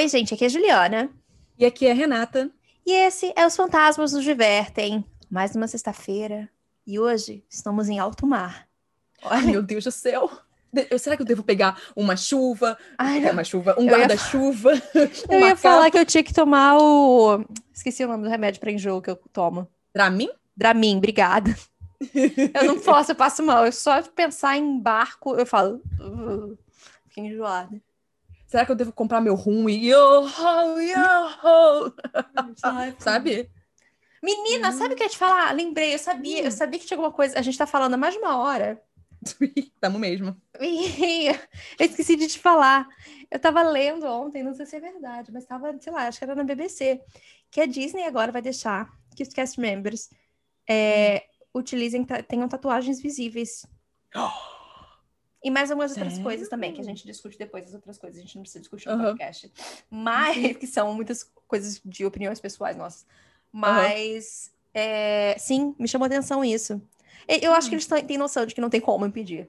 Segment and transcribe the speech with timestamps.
[0.00, 1.10] Oi, gente, aqui é a Juliana.
[1.58, 2.50] E aqui é a Renata.
[2.86, 5.04] E esse é Os Fantasmas Nos Divertem.
[5.30, 6.48] Mais uma sexta-feira.
[6.86, 8.66] E hoje estamos em alto mar.
[9.22, 10.30] Ai, meu Deus do céu.
[10.72, 12.78] De- Será que eu devo pegar uma chuva?
[12.96, 14.70] Ai, É, uma chuva, um Eu ia guarda-chuva.
[15.28, 17.44] Eu ia falar que eu tinha que tomar o.
[17.70, 19.68] Esqueci o nome do remédio para enjoo que eu tomo.
[19.94, 20.30] Dramin?
[20.56, 21.54] Dramin, obrigada.
[22.54, 23.66] Eu não posso, eu passo mal.
[23.66, 25.82] Eu só pensar em barco, eu falo.
[27.08, 27.78] Fiquei enjoada.
[28.50, 31.94] Será que eu devo comprar meu rum e yo ho, yo ho?
[32.98, 33.48] Sabe?
[34.20, 35.54] Menina, sabe o que eu ia te falar?
[35.54, 37.38] Lembrei, eu sabia, eu sabia que tinha alguma coisa.
[37.38, 38.82] A gente tá falando há mais de uma hora.
[39.80, 40.36] Tamo mesmo.
[40.58, 42.88] Eu esqueci de te falar.
[43.30, 46.24] Eu tava lendo ontem, não sei se é verdade, mas tava, sei lá, acho que
[46.24, 47.00] era na BBC,
[47.52, 50.10] que a Disney agora vai deixar que os cast members
[50.68, 51.22] é,
[51.54, 53.64] utilizem, ta- tenham tatuagens visíveis.
[55.42, 58.22] E mais algumas outras coisas também, que a gente discute depois, as outras coisas, a
[58.22, 59.04] gente não precisa discutir no Aham.
[59.04, 59.50] podcast.
[59.90, 63.06] Mas, que são muitas coisas de opiniões pessoais nossas.
[63.50, 66.80] Mas, é, sim, me chamou atenção isso.
[67.26, 69.48] Eu acho que eles têm noção de que não tem como impedir.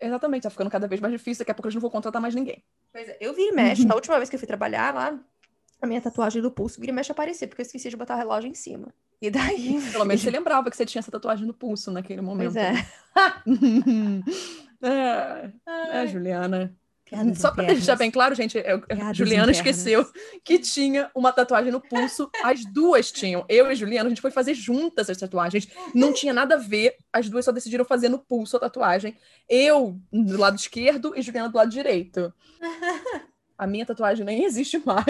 [0.00, 1.40] Exatamente, tá ficando cada vez mais difícil.
[1.40, 2.62] Daqui a pouco eles não vão contratar mais ninguém.
[2.92, 3.84] Pois é, eu e mexe.
[3.86, 5.18] Na última vez que eu fui trabalhar lá,
[5.80, 8.18] a minha tatuagem do pulso vira e mexe aparecer, porque eu esqueci de botar o
[8.18, 8.92] relógio em cima.
[9.22, 9.80] E daí.
[9.92, 12.52] Pelo menos você lembrava que você tinha essa tatuagem no pulso naquele momento.
[12.52, 12.74] Pois é.
[14.86, 15.50] é,
[16.02, 16.74] é, Juliana.
[17.04, 17.84] Piadas Só pra internas.
[17.84, 19.56] deixar bem claro, gente, eu- Piadas Juliana internas.
[19.58, 20.06] esqueceu
[20.42, 22.30] que tinha uma tatuagem no pulso.
[22.42, 23.44] As duas tinham.
[23.46, 25.68] Eu e Juliana, a gente foi fazer juntas as tatuagens.
[25.94, 26.96] Não tinha nada a ver.
[27.12, 29.14] As duas só decidiram fazer no pulso a tatuagem.
[29.48, 32.32] Eu do lado esquerdo e Juliana do lado direito.
[33.56, 35.04] A minha tatuagem nem existe mais.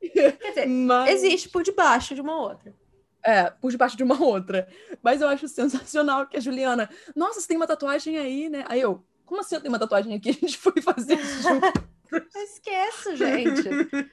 [0.00, 1.10] Quer dizer, Mas...
[1.10, 2.74] existe por debaixo de uma outra.
[3.22, 4.68] É, por debaixo de uma outra.
[5.02, 8.64] Mas eu acho sensacional que a Juliana, nossa, você tem uma tatuagem aí, né?
[8.68, 10.30] Aí eu, como assim eu tenho uma tatuagem aqui?
[10.30, 11.88] A gente foi fazer junto.
[12.10, 14.10] Eu esqueço, gente.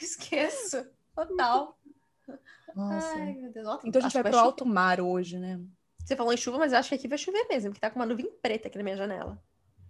[0.00, 0.86] Esqueço.
[1.14, 1.78] Total.
[2.74, 3.14] Nossa.
[3.14, 3.66] Ai, meu Deus.
[3.66, 4.46] Ó, Então a gente vai que pro chover.
[4.46, 5.60] alto mar hoje, né?
[6.04, 7.98] Você falou em chuva, mas eu acho que aqui vai chover mesmo, porque tá com
[7.98, 9.40] uma nuvem preta aqui na minha janela.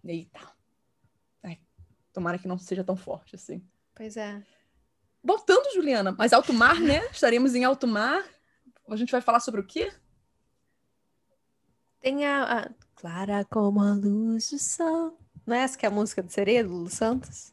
[0.05, 0.41] Eita.
[1.43, 1.59] Ai,
[2.13, 3.63] tomara que não seja tão forte assim.
[3.95, 4.43] Pois é.
[5.23, 7.07] Voltando, Juliana, mas alto mar, né?
[7.11, 8.25] Estaremos em alto mar.
[8.91, 9.93] A gente vai falar sobre o quê?
[12.01, 15.17] Tem a, a Clara como a luz do sol.
[15.47, 17.53] Não é essa que é a música de sereia do Lulu Santos?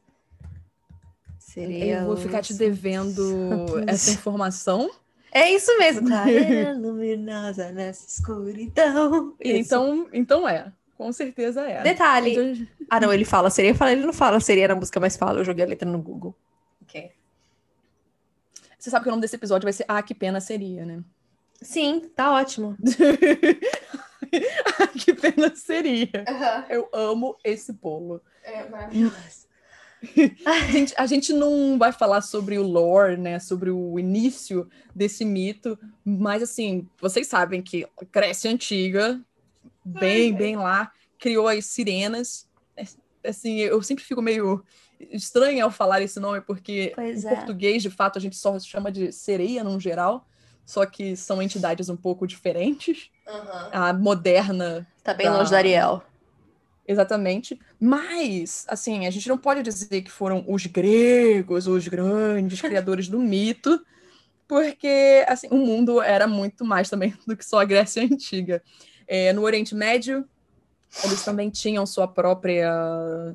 [1.40, 2.00] Sereia.
[2.00, 3.84] Eu vou ficar te devendo Santos.
[3.88, 4.90] essa informação.
[5.32, 9.36] É isso mesmo, Clara luminosa nessa escuridão.
[9.40, 9.58] Isso.
[9.58, 10.72] Então, então é.
[10.98, 11.84] Com certeza é.
[11.84, 12.32] Detalhe.
[12.32, 13.76] Então, Ah, não, ele fala sereia.
[13.76, 15.40] Fala, ele não fala sereia na música, mas fala.
[15.40, 16.36] Eu joguei a letra no Google.
[16.82, 17.12] Ok.
[18.80, 21.04] Você sabe que o nome desse episódio vai ser Ah, que pena seria, né?
[21.62, 22.78] Sim, tá ótimo.
[25.00, 26.26] que pena seria.
[26.70, 28.22] Eu amo esse bolo.
[28.44, 29.48] É maravilhoso.
[30.72, 33.40] Gente, a gente não vai falar sobre o lore, né?
[33.40, 39.20] Sobre o início desse mito, mas assim, vocês sabem que a Grécia Antiga,
[39.84, 42.48] bem, bem lá, criou as sirenas.
[43.26, 44.64] Assim, eu sempre fico meio
[45.00, 47.36] estranha ao falar esse nome, porque Pois em é.
[47.36, 50.28] português, de fato, a gente só chama de sereia no geral,
[50.68, 53.10] só que são entidades um pouco diferentes.
[53.72, 55.38] A moderna Tá bem Tá.
[55.38, 56.04] longe da Ariel.
[56.86, 57.58] Exatamente.
[57.80, 63.18] Mas, assim, a gente não pode dizer que foram os gregos, os grandes criadores do
[63.18, 63.82] mito,
[64.46, 68.62] porque, assim, o mundo era muito mais também do que só a Grécia Antiga.
[69.08, 70.28] É, no Oriente Médio,
[71.06, 73.34] eles também tinham sua própria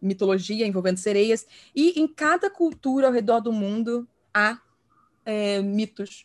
[0.00, 4.58] mitologia envolvendo sereias, e em cada cultura ao redor do mundo há
[5.24, 6.24] é, mitos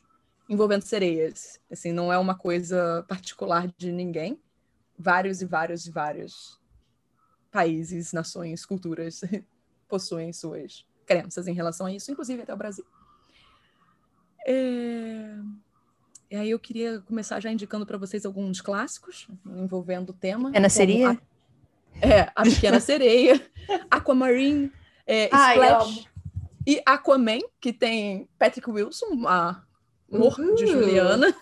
[0.51, 1.61] envolvendo sereias.
[1.71, 4.37] Assim, não é uma coisa particular de ninguém
[4.99, 6.59] vários e vários e vários
[7.49, 9.21] países, nações, culturas
[9.87, 12.85] possuem suas crenças em relação a isso, inclusive até o Brasil.
[14.45, 15.37] É...
[16.29, 20.49] E aí eu queria começar já indicando para vocês alguns clássicos envolvendo o tema.
[20.49, 21.11] Pequena Sereia?
[21.11, 22.07] A...
[22.07, 23.41] É, A Pequena Sereia,
[23.89, 24.71] Aquamarine,
[25.07, 26.09] é, Ai, Splash
[26.67, 29.61] e Aquaman, que tem Patrick Wilson, a
[30.15, 30.67] amor de Uhul.
[30.67, 31.35] Juliana.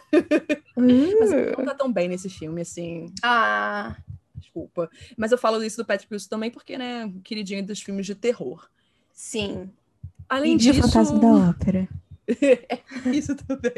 [0.75, 1.57] Mas ele Uh.
[1.57, 3.13] não tá tão bem nesse filme, assim.
[3.23, 3.95] Ah,
[4.35, 4.89] Desculpa.
[5.17, 8.67] Mas eu falo isso do Patrick Wilson também porque, né, queridinho dos filmes de terror.
[9.13, 9.69] sim.
[10.27, 10.87] Além Índio disso...
[10.87, 11.89] Fantasma da Ópera.
[13.11, 13.73] isso também.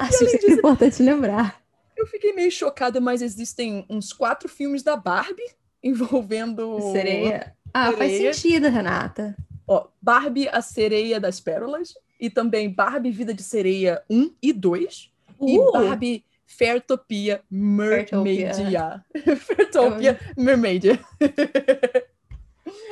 [0.00, 1.60] Acho que é importante lembrar.
[1.96, 5.48] Eu fiquei meio chocada, mas existem uns quatro filmes da Barbie
[5.80, 6.80] envolvendo...
[6.92, 7.54] Sereia.
[7.72, 8.34] Ah, faz Sereia.
[8.34, 9.36] sentido, Renata.
[9.66, 11.94] Ó, Barbie, a Sereia das Pérolas.
[12.20, 15.10] E também Barbie, Vida de Sereia 1 e 2.
[15.42, 17.42] E Uh, Barbie, Fairtopia.
[17.50, 19.04] Mermaidia.
[19.38, 20.98] Fairtopia Mermaidia.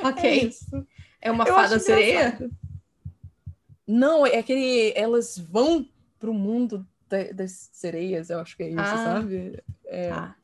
[0.03, 0.51] ok.
[1.21, 1.29] É.
[1.29, 2.27] É uma Eu fada sereia?
[2.27, 2.51] engraçado.
[3.87, 4.93] Não, é aquele.
[4.95, 5.87] Elas vão
[6.19, 8.97] pro mundo da- das sereias, eu acho que é isso, Ah.
[9.21, 9.59] sabe?
[9.85, 10.35] É Tá.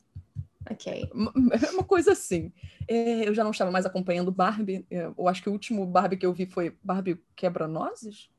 [0.70, 1.10] Ok.
[1.12, 1.32] uma,
[1.66, 2.52] é uma coisa assim.
[2.88, 4.86] É, eu já não estava mais acompanhando Barbie.
[4.90, 8.30] é, Eu acho que o último Barbie que eu vi foi Barbie Quebra-Nozes.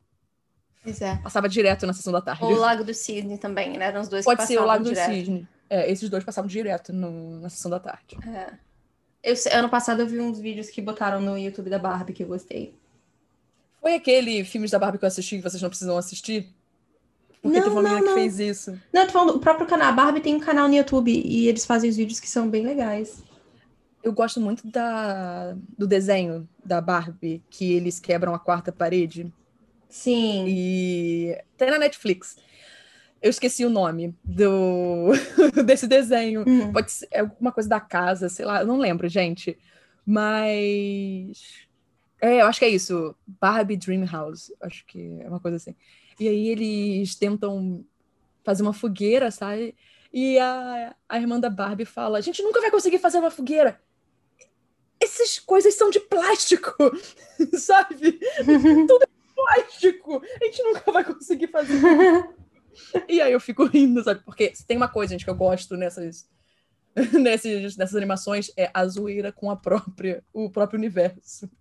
[0.83, 1.17] Pois é.
[1.17, 2.43] Passava direto na sessão da tarde.
[2.43, 3.85] Ou o Lago do Cisne também, né?
[3.85, 5.11] Eram os dois Pode que ser o passavam Lago do direto.
[5.13, 5.47] Cisne.
[5.69, 8.17] É, esses dois passavam direto no- na sessão da tarde.
[8.27, 8.53] É.
[9.23, 12.27] Eu, ano passado eu vi uns vídeos que botaram no YouTube da Barbie que eu
[12.27, 12.75] gostei.
[13.79, 16.53] Foi aquele filmes da Barbie que eu assisti que vocês não precisam assistir?
[17.43, 18.15] Porque Não, teve uma não, menina não.
[18.15, 18.79] que fez isso.
[18.93, 21.49] Não, eu tô falando, o próprio canal, a Barbie tem um canal no YouTube e
[21.49, 23.21] eles fazem os vídeos que são bem legais.
[24.01, 29.29] Eu gosto muito da, do desenho da Barbie, que eles quebram a quarta parede.
[29.89, 30.45] Sim.
[30.47, 32.37] E tem na Netflix.
[33.21, 35.11] Eu esqueci o nome do
[35.65, 36.45] desse desenho.
[36.47, 36.71] Hum.
[36.71, 39.57] Pode ser é alguma coisa da casa, sei lá, eu não lembro, gente.
[40.05, 41.67] Mas.
[42.21, 43.13] É, eu acho que é isso.
[43.27, 44.49] Barbie Dream House.
[44.61, 45.75] Acho que é uma coisa assim.
[46.23, 47.85] E aí eles tentam
[48.45, 49.75] fazer uma fogueira, sabe?
[50.11, 53.81] E a, a irmã da Barbie fala: A gente nunca vai conseguir fazer uma fogueira.
[55.01, 56.71] Essas coisas são de plástico,
[57.59, 58.21] sabe?
[59.35, 60.23] Plástico!
[60.41, 61.81] A gente nunca vai conseguir fazer.
[63.09, 64.21] E aí eu fico rindo, sabe?
[64.23, 66.29] Porque se tem uma coisa, gente, que eu gosto nessas,
[67.19, 71.51] nessas, nessas animações, é a zoeira com a própria, o próprio universo.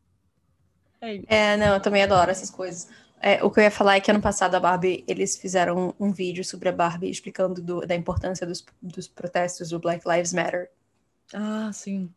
[1.00, 1.26] É isso.
[1.26, 2.88] É, não, eu também adoro essas coisas.
[3.24, 6.08] É, o que eu ia falar é que ano passado a Barbie, eles fizeram um,
[6.08, 10.32] um vídeo sobre a Barbie explicando do- da importância dos, dos protestos do Black Lives
[10.32, 10.68] Matter.
[11.32, 12.10] Ah, sim.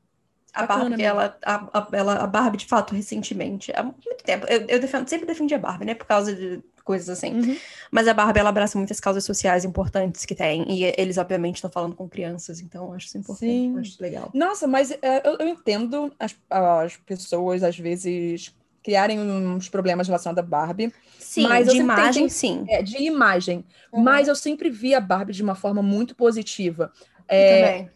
[0.51, 4.47] A Bacana Barbie, ela, a, a- ela, a Barbie, de fato, recentemente, há muito tempo,
[4.49, 7.33] eu, eu defendo- sempre defendi a Barbie, né, por causa de coisas assim.
[7.35, 7.57] Uhum.
[7.91, 11.69] Mas a Barbie, ela abraça muitas causas sociais importantes que tem, e eles, obviamente, estão
[11.69, 13.77] falando com crianças, então eu acho isso importante, Sim.
[13.79, 14.31] acho legal.
[14.33, 18.55] Nossa, mas é, eu, eu entendo as, as pessoas, às vezes,
[18.85, 20.93] criarem uns problemas relacionados à Barbie.
[21.17, 22.65] Sim, Mas de imagem, tentei- sim.
[22.69, 23.65] É, de imagem.
[23.91, 24.03] Uhum.
[24.03, 26.93] Mas eu sempre vi a Barbie de uma forma muito positiva.
[27.27, 27.91] É, também.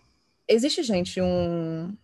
[0.47, 1.95] existe, gente, um,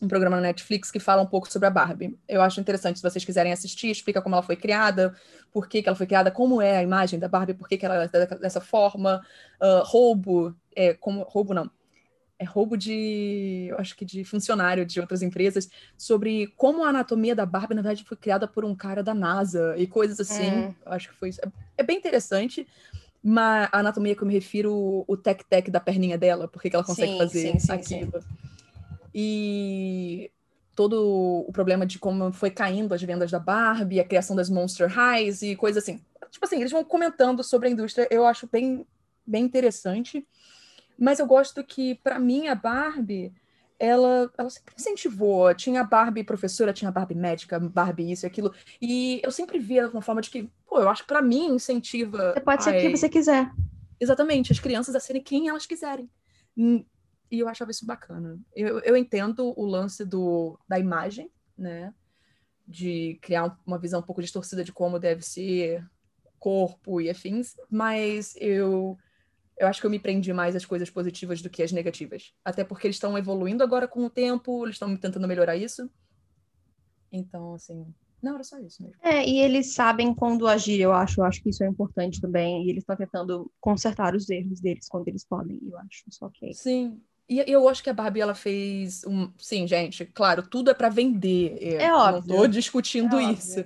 [0.00, 2.18] um programa na Netflix que fala um pouco sobre a Barbie.
[2.26, 5.14] Eu acho interessante, se vocês quiserem assistir, explica como ela foi criada,
[5.52, 7.84] por que, que ela foi criada, como é a imagem da Barbie, por que, que
[7.84, 8.08] ela é
[8.38, 9.20] dessa forma,
[9.60, 11.70] ah, roubo, é, como, roubo não,
[12.40, 17.34] é roubo de, eu acho que de funcionário de outras empresas, sobre como a anatomia
[17.36, 20.50] da Barbie, na verdade, foi criada por um cara da NASA e coisas assim.
[20.50, 20.74] Hum.
[20.86, 21.40] Eu acho que foi isso.
[21.44, 22.66] É, é bem interessante.
[23.22, 26.76] Mas a anatomia que eu me refiro, o tec-tec da perninha dela, por que que
[26.76, 27.72] ela consegue Sim, fazer sim, sim.
[27.74, 28.24] aquilo.
[29.14, 30.30] E
[30.74, 34.88] todo o problema de como foi caindo as vendas da Barbie, a criação das Monster
[34.88, 36.00] Highs e coisas assim.
[36.30, 38.86] Tipo assim, eles vão comentando sobre a indústria, eu acho bem,
[39.26, 40.26] bem interessante.
[41.00, 43.32] Mas eu gosto que, para mim, a Barbie,
[43.78, 45.54] ela, ela sempre incentivou.
[45.54, 48.54] Tinha a Barbie professora, tinha a Barbie médica, Barbie isso e aquilo.
[48.80, 52.34] E eu sempre via uma forma de que, pô, eu acho que para mim incentiva.
[52.34, 53.50] Você pode ser ai, quem você quiser.
[53.98, 56.08] Exatamente, as crianças a serem quem elas quiserem.
[56.56, 56.84] Hum,
[57.30, 58.38] E eu achava isso bacana.
[58.54, 61.94] Eu, eu entendo o lance do, da imagem, né?
[62.66, 65.84] De criar um- uma visão um pouco distorcida de como deve ser
[66.38, 68.98] corpo e afins, mas eu,
[69.60, 72.32] eu acho que eu me prendi mais às coisas positivas do que às negativas.
[72.42, 75.88] Até porque eles estão evoluindo agora com o tempo, eles estão tentando melhorar isso.
[77.12, 77.86] Então, assim,
[78.22, 78.96] não, era só isso mesmo.
[79.02, 81.20] É, e eles sabem quando agir, eu acho.
[81.20, 82.64] Eu acho que isso é importante também.
[82.64, 85.58] E eles estão tentando consertar os erros deles quando eles podem.
[85.62, 86.54] Eu acho isso ok.
[86.54, 86.98] Sim.
[87.28, 89.30] E eu acho que a Barbie ela fez um.
[89.38, 91.56] Sim, gente, claro, tudo é para vender.
[91.60, 92.34] É eu óbvio.
[92.34, 93.64] Não tô discutindo É isso.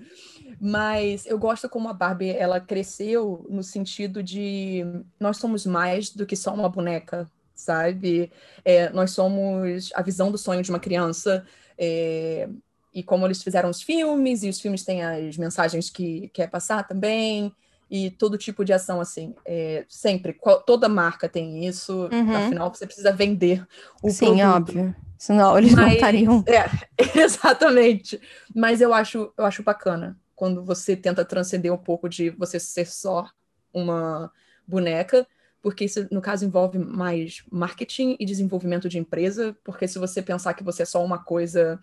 [0.60, 4.84] Mas eu gosto como a Barbie ela cresceu no sentido de
[5.18, 8.30] nós somos mais do que só uma boneca, sabe?
[8.64, 11.44] É, nós somos a visão do sonho de uma criança.
[11.78, 12.48] é,
[12.92, 16.86] e como eles fizeram os filmes, e os filmes têm as mensagens que quer passar
[16.86, 17.52] também,
[17.90, 19.34] e todo tipo de ação, assim.
[19.44, 22.36] é, sempre, qual- toda marca tem isso, Uhum.
[22.36, 23.66] afinal você precisa vender
[24.00, 24.46] o Sim, produto.
[24.70, 24.94] óbvio.
[25.18, 26.44] Senão eles não Mas- estariam.
[26.46, 26.64] É,
[27.18, 28.20] exatamente.
[28.54, 32.86] Mas eu acho, eu acho bacana quando você tenta transcender um pouco de você ser
[32.86, 33.28] só
[33.72, 34.30] uma
[34.66, 35.26] boneca,
[35.62, 40.54] porque isso, no caso, envolve mais marketing e desenvolvimento de empresa, porque se você pensar
[40.54, 41.80] que você é só uma coisa,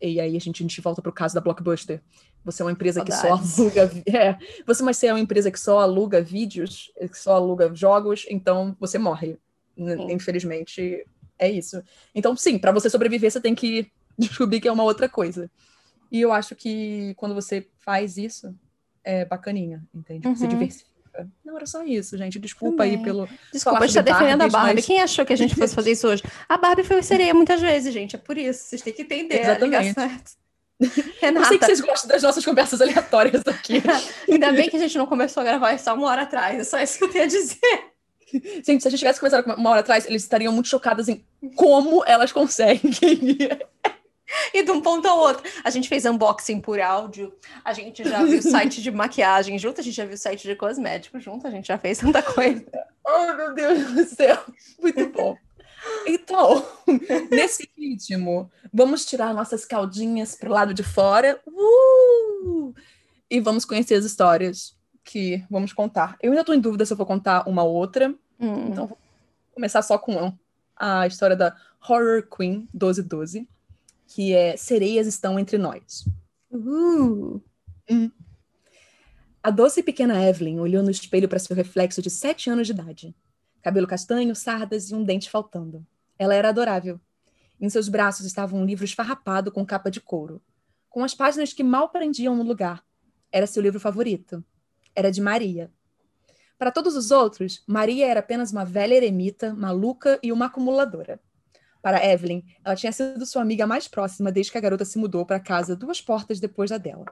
[0.00, 2.02] e aí a gente, a gente volta para o caso da Blockbuster,
[2.44, 5.58] você é uma empresa que só aluga, é, você mas você é uma empresa que
[5.58, 9.38] só aluga vídeos, que só aluga jogos, então você morre.
[9.76, 10.12] N- Sim.
[10.12, 11.06] Infelizmente,
[11.38, 11.82] é isso.
[12.14, 15.50] Então, sim, para você sobreviver, você tem que descobrir que é uma outra coisa.
[16.10, 18.54] E eu acho que quando você faz isso,
[19.04, 20.26] é bacaninha, entende?
[20.28, 20.48] Você Uhum.
[20.50, 20.96] diversifica.
[21.44, 22.38] Não, era só isso, gente.
[22.38, 23.04] Desculpa aí Também.
[23.04, 23.28] pelo.
[23.52, 24.74] Desculpa, a gente tá defendendo a Barbies, Barbie.
[24.74, 26.22] mas- Quem achou que a gente fosse fazer isso hoje?
[26.48, 28.14] A Barbie foi sereia muitas vezes, gente.
[28.16, 28.64] É por isso.
[28.64, 29.40] Vocês têm que entender.
[29.40, 29.64] Exatamente.
[29.64, 30.32] ligar certo.
[31.22, 31.40] Renata.
[31.46, 33.82] Eu sei que vocês gostam das nossas conversas aleatórias aqui.
[34.30, 36.60] Ainda bem que a gente não começou a gravar só uma hora atrás.
[36.60, 37.84] É só isso que eu tenho a dizer.
[38.62, 42.04] Gente, se a gente tivesse começado uma hora atrás, eles estariam muito chocados em como
[42.04, 42.90] elas conseguem.
[44.52, 45.42] e de um ponto ao outro.
[45.64, 47.32] A gente fez unboxing por áudio,
[47.64, 51.22] a gente já viu site de maquiagem junto, a gente já viu site de cosméticos
[51.22, 52.64] junto, a gente já fez tanta coisa.
[53.08, 54.36] Oh, meu Deus do céu!
[54.82, 55.36] Muito bom.
[56.08, 56.66] Então,
[57.30, 62.74] nesse ritmo, vamos tirar nossas caldinhas para o lado de fora uh!
[63.30, 66.16] e vamos conhecer as histórias que vamos contar.
[66.20, 68.70] Eu ainda estou em dúvida se eu vou contar uma ou outra, hum.
[68.72, 68.98] então vou
[69.54, 70.36] começar só com
[70.74, 71.54] a história da
[71.88, 73.48] Horror Queen 1212,
[74.06, 76.04] que é Sereias Estão Entre Nós.
[76.50, 77.40] Uh.
[77.90, 78.10] Hum.
[79.42, 83.14] A doce pequena Evelyn olhou no espelho para seu reflexo de sete anos de idade
[83.66, 85.84] cabelo castanho, sardas e um dente faltando.
[86.16, 87.00] Ela era adorável.
[87.60, 90.40] Em seus braços estava um livro esfarrapado com capa de couro,
[90.88, 92.84] com as páginas que mal prendiam no lugar.
[93.32, 94.44] Era seu livro favorito.
[94.94, 95.68] Era de Maria.
[96.56, 101.20] Para todos os outros, Maria era apenas uma velha eremita, maluca e uma acumuladora.
[101.86, 105.24] Para Evelyn, ela tinha sido sua amiga mais próxima desde que a garota se mudou
[105.24, 107.04] para casa duas portas depois da dela.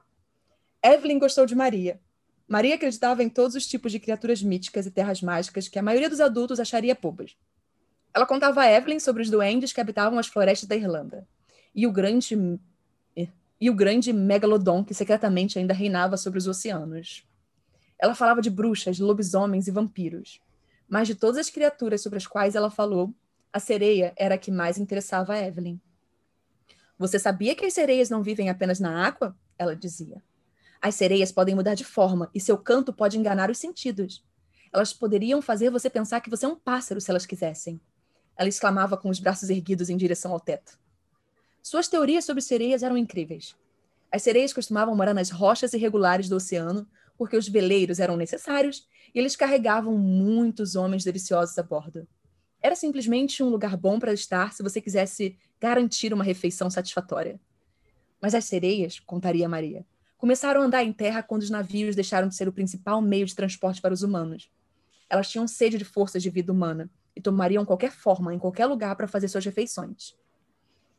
[0.83, 2.01] Evelyn gostou de Maria,
[2.49, 6.11] Maria acreditava em todos os tipos de criaturas míticas e terras mágicas que a maioria
[6.11, 7.37] dos adultos acharia bobas.
[8.13, 11.25] Ela contava a Evelyn sobre os duendes que habitavam as florestas da Irlanda
[11.73, 12.37] e o grande
[13.61, 17.25] e o grande megalodon que secretamente ainda reinava sobre os oceanos.
[17.97, 20.41] Ela falava de bruxas, lobisomens e vampiros.
[20.89, 23.15] Mas de todas as criaturas sobre as quais ela falou,
[23.55, 25.79] a sereia era a que mais interessava a Evelyn.
[26.99, 29.39] Você sabia que as sereias não vivem apenas na água?
[29.57, 30.21] Ela dizia.
[30.83, 34.25] As sereias podem mudar de forma e seu canto pode enganar os sentidos.
[34.73, 37.81] Elas poderiam fazer você pensar que você é um pássaro se elas quisessem.
[38.37, 40.77] Ela exclamava com os braços erguidos em direção ao teto.
[41.63, 43.55] Suas teorias sobre sereias eram incríveis.
[44.11, 49.19] As sereias costumavam morar nas rochas irregulares do oceano porque os veleiros eram necessários e
[49.21, 52.05] eles carregavam muitos homens deliciosos a bordo.
[52.65, 57.39] Era simplesmente um lugar bom para estar se você quisesse garantir uma refeição satisfatória.
[58.23, 59.85] Mas as sereias, contaria Maria,
[60.17, 63.35] começaram a andar em terra quando os navios deixaram de ser o principal meio de
[63.35, 64.51] transporte para os humanos.
[65.11, 68.97] Elas tinham sede de forças de vida humana e tomariam qualquer forma em qualquer lugar
[68.97, 70.17] para fazer suas refeições.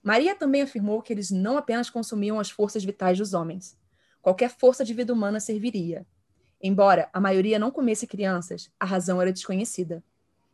[0.04, 3.76] Maria também afirmou que eles não apenas consumiam as forças vitais dos homens.
[4.22, 6.06] Qualquer força de vida humana serviria.
[6.62, 10.04] Embora a maioria não comesse crianças, a razão era desconhecida.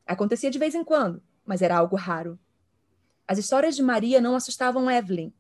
[0.06, 2.40] Acontecia de vez em quando, mas era algo raro.
[3.28, 5.32] As histórias de Maria não assustavam Evelyn.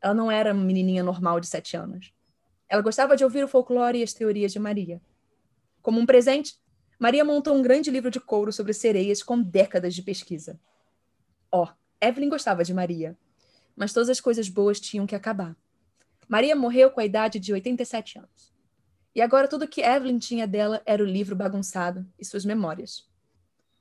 [0.00, 2.12] Ela não era uma menininha normal de sete anos.
[2.68, 5.02] Ela gostava de ouvir o folclore e as teorias de Maria.
[5.82, 6.56] Como um presente,
[6.98, 10.60] Maria montou um grande livro de couro sobre sereias com décadas de pesquisa.
[11.50, 11.68] Ó, oh,
[12.00, 13.18] Evelyn gostava de Maria,
[13.74, 15.56] mas todas as coisas boas tinham que acabar.
[16.28, 18.54] Maria morreu com a idade de 87 anos.
[19.12, 23.09] E agora tudo que Evelyn tinha dela era o livro bagunçado e suas memórias.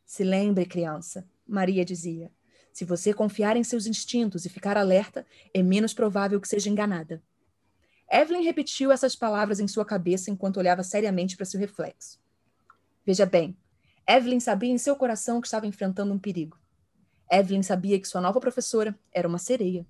[0.09, 2.31] Se lembre, criança, Maria dizia.
[2.73, 5.23] Se você confiar em seus instintos e ficar alerta,
[5.53, 7.21] é menos provável que seja enganada.
[8.11, 12.19] Evelyn repetiu essas palavras em sua cabeça enquanto olhava seriamente para seu reflexo.
[13.05, 13.55] Veja bem,
[14.07, 16.57] Evelyn sabia em seu coração que estava enfrentando um perigo.
[17.31, 19.85] Evelyn sabia que sua nova professora era uma sereia.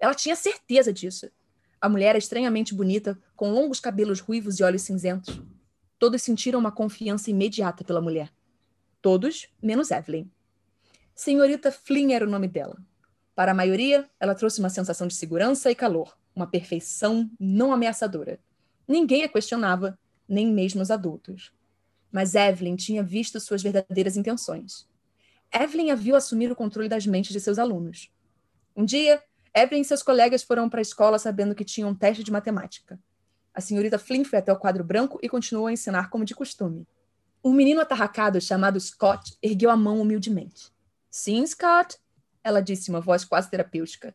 [0.00, 1.30] Ela tinha certeza disso.
[1.80, 5.40] A mulher era estranhamente bonita, com longos cabelos ruivos e olhos cinzentos.
[6.00, 8.32] Todos sentiram uma confiança imediata pela mulher.
[9.06, 10.28] Todos, menos Evelyn.
[11.14, 12.76] Senhorita Flynn era o nome dela.
[13.36, 18.40] Para a maioria, ela trouxe uma sensação de segurança e calor, uma perfeição não ameaçadora.
[18.88, 19.96] Ninguém a questionava,
[20.28, 21.52] nem mesmo os adultos.
[22.10, 24.88] Mas Evelyn tinha visto suas verdadeiras intenções.
[25.54, 28.10] Evelyn a viu assumir o controle das mentes de seus alunos.
[28.74, 29.22] Um dia,
[29.54, 32.98] Evelyn e seus colegas foram para a escola sabendo que tinham um teste de matemática.
[33.54, 36.88] A senhorita Flynn foi até o quadro branco e continuou a ensinar como de costume.
[37.44, 40.72] Um menino atarracado chamado Scott ergueu a mão humildemente.
[41.10, 41.96] Sim, Scott,
[42.42, 44.14] ela disse, uma voz quase terapêutica.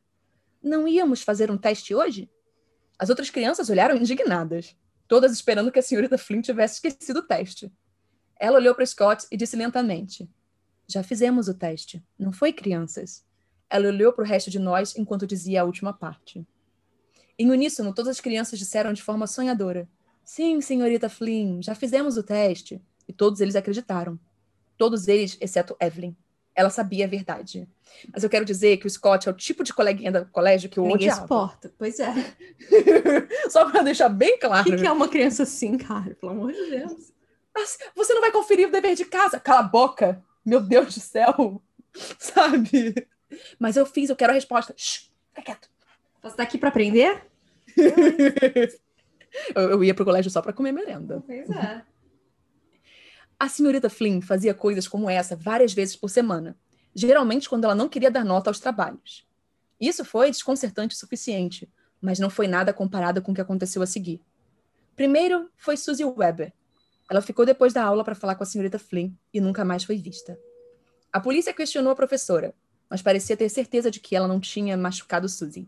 [0.61, 2.29] Não íamos fazer um teste hoje?
[2.99, 4.75] As outras crianças olharam indignadas,
[5.07, 7.71] todas esperando que a senhorita Flynn tivesse esquecido o teste.
[8.39, 10.29] Ela olhou para Scott e disse lentamente:
[10.87, 13.25] Já fizemos o teste, não foi, crianças?
[13.69, 16.45] Ela olhou para o resto de nós enquanto dizia a última parte.
[17.39, 19.89] Em uníssono, todas as crianças disseram de forma sonhadora:
[20.23, 22.81] Sim, senhorita Flynn, já fizemos o teste.
[23.07, 24.19] E todos eles acreditaram.
[24.77, 26.15] Todos eles, exceto Evelyn.
[26.55, 27.67] Ela sabia a verdade.
[28.11, 30.77] Mas eu quero dizer que o Scott é o tipo de coleguinha do colégio que
[30.77, 31.21] eu Ninguém odiava.
[31.21, 32.13] suporta, pois é.
[33.49, 34.67] Só para deixar bem claro.
[34.67, 36.15] O que, que, é uma criança assim, cara?
[36.15, 37.13] Pelo amor de Deus.
[37.55, 39.39] Mas você não vai conferir o dever de casa?
[39.39, 40.23] Cala a boca!
[40.45, 41.61] Meu Deus do céu!
[42.19, 43.07] Sabe?
[43.59, 44.73] Mas eu fiz, eu quero a resposta.
[44.75, 45.69] Shhh, fica quieto.
[46.21, 47.25] Você tá aqui para aprender?
[49.55, 51.23] eu, eu ia pro colégio só para comer merenda.
[51.25, 51.83] Pois é.
[53.41, 56.55] A senhorita Flynn fazia coisas como essa várias vezes por semana,
[56.93, 59.27] geralmente quando ela não queria dar nota aos trabalhos.
[59.79, 61.67] Isso foi desconcertante o suficiente,
[61.99, 64.21] mas não foi nada comparado com o que aconteceu a seguir.
[64.95, 66.53] Primeiro foi Suzy Weber.
[67.09, 69.97] Ela ficou depois da aula para falar com a senhorita Flynn e nunca mais foi
[69.97, 70.37] vista.
[71.11, 72.53] A polícia questionou a professora,
[72.87, 75.67] mas parecia ter certeza de que ela não tinha machucado Suzy.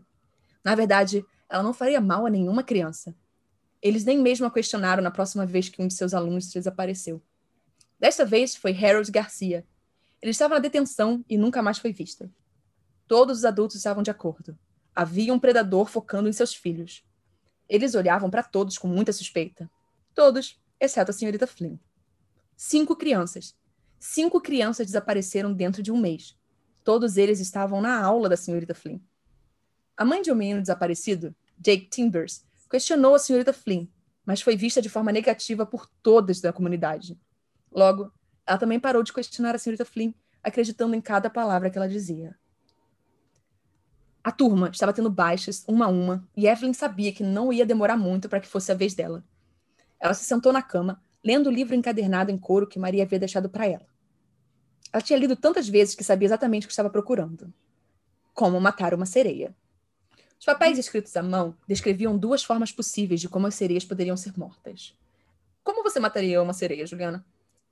[0.62, 3.12] Na verdade, ela não faria mal a nenhuma criança.
[3.82, 7.20] Eles nem mesmo a questionaram na próxima vez que um de seus alunos desapareceu.
[7.98, 9.66] Desta vez foi Harold Garcia.
[10.20, 12.30] Ele estava na detenção e nunca mais foi visto.
[13.06, 14.58] Todos os adultos estavam de acordo.
[14.94, 17.04] Havia um predador focando em seus filhos.
[17.68, 19.70] Eles olhavam para todos com muita suspeita.
[20.14, 21.76] Todos, exceto a senhorita Flynn.
[22.56, 23.54] Cinco crianças.
[23.98, 26.36] Cinco crianças desapareceram dentro de um mês.
[26.82, 29.00] Todos eles estavam na aula da senhorita Flynn.
[29.96, 33.86] A mãe de um menino desaparecido, Jake Timbers, questionou a senhorita Flynn,
[34.26, 37.18] mas foi vista de forma negativa por todas da comunidade.
[37.74, 38.12] Logo,
[38.46, 40.12] ela também parou de questionar a senhorita Flynn,
[40.42, 42.36] acreditando em cada palavra que ela dizia.
[44.22, 47.96] A turma estava tendo baixas, uma a uma, e Evelyn sabia que não ia demorar
[47.96, 49.24] muito para que fosse a vez dela.
[50.00, 53.50] Ela se sentou na cama, lendo o livro encadernado em couro que Maria havia deixado
[53.50, 53.86] para ela.
[54.92, 57.52] Ela tinha lido tantas vezes que sabia exatamente o que estava procurando.
[58.32, 59.54] Como matar uma sereia.
[60.38, 64.38] Os papéis escritos à mão descreviam duas formas possíveis de como as sereias poderiam ser
[64.38, 64.96] mortas.
[65.62, 67.24] Como você mataria uma sereia, Juliana?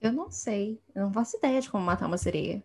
[0.02, 0.80] Eu não sei.
[0.94, 2.62] Eu não faço ideia de como matar uma sereia.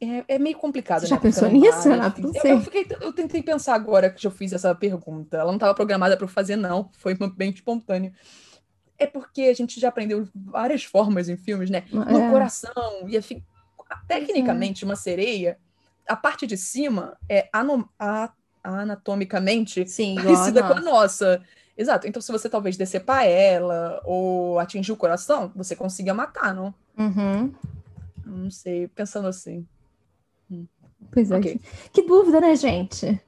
[0.00, 1.00] É, é meio complicado.
[1.02, 1.22] Você já né?
[1.22, 2.20] pensou Porque nisso, Renato?
[2.22, 2.52] Não eu, sei.
[2.52, 5.36] eu, fiquei- eu tentei pensar agora que eu fiz essa pergunta.
[5.36, 6.90] Ela não estava programada para eu fazer, não.
[6.94, 8.12] Foi bem espontâneo.
[8.98, 11.84] É porque a gente já aprendeu várias formas em filmes, né?
[11.92, 12.30] No É.
[12.30, 13.06] coração.
[13.06, 13.42] E assim,
[14.08, 15.58] tecnicamente, uma sereia,
[16.08, 18.32] a parte de cima é ano- a-
[18.64, 21.42] anatomicamente Sim, igual a parecida com a nossa.
[21.80, 22.06] Exato.
[22.06, 26.74] Então, se você talvez decepar ela ou atingir o coração, você consiga matar, não?
[26.98, 27.54] Uhum.
[28.26, 29.66] Não sei, pensando assim.
[31.10, 31.38] Pois é.
[31.38, 31.58] Ok.
[31.90, 33.18] Que, que dúvida, né, gente?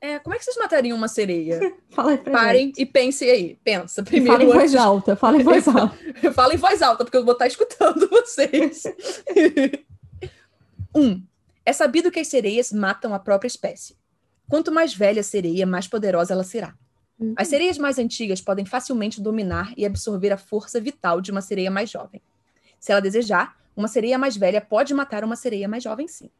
[0.00, 1.60] É, como é que vocês matariam uma sereia?
[1.90, 2.80] Fala aí pra Parem gente.
[2.80, 3.58] e pensem aí.
[3.62, 4.76] Pensa primeiro Fala em voz antes.
[4.76, 5.96] alta, fala em voz alta.
[6.32, 8.84] Fala em voz alta, porque eu vou estar escutando vocês.
[10.96, 11.22] um.
[11.66, 13.94] É sabido que as sereias matam a própria espécie.
[14.48, 16.74] Quanto mais velha a sereia, mais poderosa ela será.
[17.36, 21.70] As sereias mais antigas podem facilmente dominar e absorver a força vital de uma sereia
[21.70, 22.22] mais jovem.
[22.78, 26.30] Se ela desejar, uma sereia mais velha pode matar uma sereia mais jovem, sim.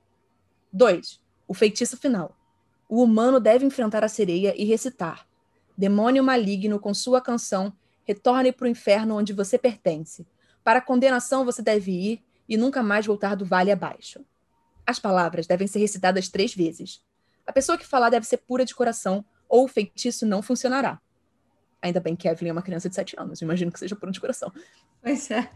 [0.73, 1.21] 2.
[1.47, 2.35] O feitiço final.
[2.89, 5.27] O humano deve enfrentar a sereia e recitar:
[5.77, 7.73] Demônio maligno, com sua canção,
[8.05, 10.27] retorne para o inferno onde você pertence.
[10.65, 14.25] Para a condenação você deve ir e nunca mais voltar do vale abaixo.
[14.87, 17.03] As palavras devem ser recitadas três vezes.
[17.47, 20.99] A pessoa que falar deve ser pura de coração ou o feitiço não funcionará.
[21.83, 24.21] Ainda bem que Evelyn é uma criança de 7 anos, imagino que seja pura de
[24.21, 24.53] coração.
[25.03, 25.51] Pois é.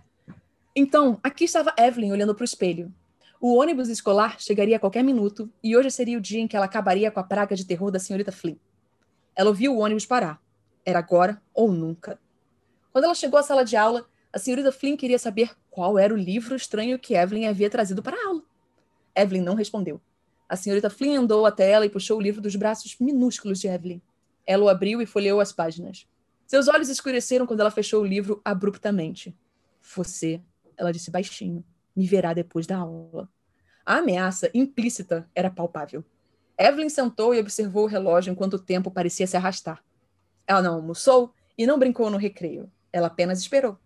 [0.74, 2.92] Então, aqui estava Evelyn olhando para o espelho.
[3.40, 6.66] O ônibus escolar chegaria a qualquer minuto e hoje seria o dia em que ela
[6.66, 8.56] acabaria com a praga de terror da senhorita Flynn.
[9.36, 10.40] Ela ouviu o ônibus parar.
[10.84, 12.18] Era agora ou nunca.
[12.92, 16.16] Quando ela chegou à sala de aula, a senhorita Flynn queria saber qual era o
[16.16, 18.42] livro estranho que Evelyn havia trazido para a aula.
[19.14, 20.00] Evelyn não respondeu.
[20.54, 24.00] A senhorita Flynn andou até ela e puxou o livro dos braços minúsculos de Evelyn.
[24.46, 26.06] Ela o abriu e folheou as páginas.
[26.46, 29.36] Seus olhos escureceram quando ela fechou o livro abruptamente.
[29.96, 30.40] Você,
[30.76, 31.64] ela disse baixinho,
[31.96, 33.28] me verá depois da aula.
[33.84, 36.04] A ameaça implícita era palpável.
[36.56, 39.82] Evelyn sentou e observou o relógio enquanto o tempo parecia se arrastar.
[40.46, 42.70] Ela não almoçou e não brincou no recreio.
[42.92, 43.76] Ela apenas esperou.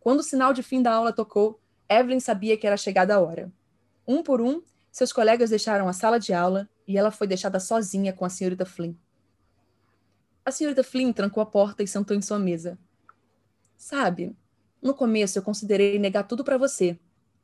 [0.00, 3.52] Quando o sinal de fim da aula tocou, Evelyn sabia que era chegada a hora.
[4.06, 4.62] Um por um,
[4.98, 8.66] seus colegas deixaram a sala de aula e ela foi deixada sozinha com a senhorita
[8.66, 8.94] Flynn.
[10.44, 12.76] A senhorita Flynn trancou a porta e sentou em sua mesa.
[13.76, 14.36] Sabe,
[14.82, 16.98] no começo eu considerei negar tudo para você,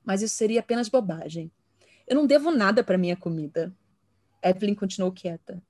[0.05, 1.49] mas isso seria apenas bobagem.
[2.09, 3.73] Eu não devo nada para minha comida.
[4.43, 5.62] Evelyn continuou quieta.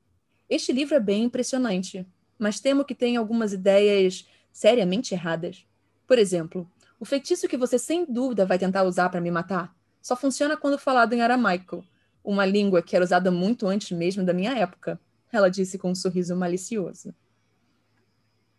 [0.48, 2.06] Este livro é bem impressionante,
[2.38, 5.66] mas temo que tenha algumas ideias seriamente erradas.
[6.06, 6.66] Por exemplo,
[6.98, 10.76] o feitiço que você sem dúvida vai tentar usar para me matar só funciona quando
[10.76, 11.82] falado em aramaico,
[12.22, 15.00] uma língua que era usada muito antes mesmo da minha época,
[15.32, 17.14] ela disse com um sorriso malicioso.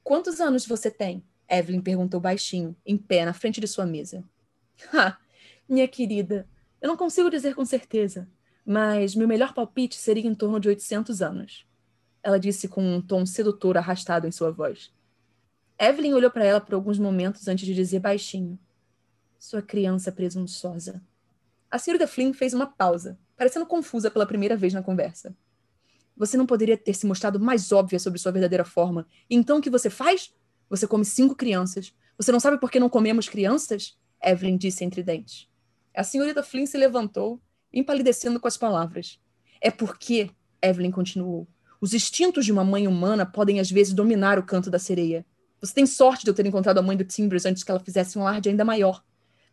[0.03, 1.23] Quantos anos você tem?
[1.47, 4.23] Evelyn perguntou baixinho, em pé na frente de sua mesa.
[4.91, 5.19] Ah,
[5.69, 6.49] minha querida,
[6.81, 8.27] eu não consigo dizer com certeza,
[8.65, 11.63] mas meu melhor palpite seria em torno de 800 anos.
[12.23, 14.91] Ela disse com um tom sedutor arrastado em sua voz.
[15.79, 18.57] Evelyn olhou para ela por alguns momentos antes de dizer baixinho:
[19.37, 21.03] Sua criança presunçosa.
[21.75, 25.35] A senhorita Flynn fez uma pausa, parecendo confusa pela primeira vez na conversa.
[26.15, 29.05] Você não poderia ter se mostrado mais óbvia sobre sua verdadeira forma.
[29.29, 30.33] Então o que você faz?
[30.69, 31.93] Você come cinco crianças.
[32.17, 33.97] Você não sabe por que não comemos crianças?
[34.23, 35.49] Evelyn disse entre dentes.
[35.93, 37.41] A senhorita Flynn se levantou,
[37.73, 39.19] empalidecendo com as palavras.
[39.59, 41.45] É porque, Evelyn continuou,
[41.81, 45.25] os instintos de uma mãe humana podem às vezes dominar o canto da sereia.
[45.59, 48.17] Você tem sorte de eu ter encontrado a mãe do Timbers antes que ela fizesse
[48.17, 49.03] um alarde ainda maior.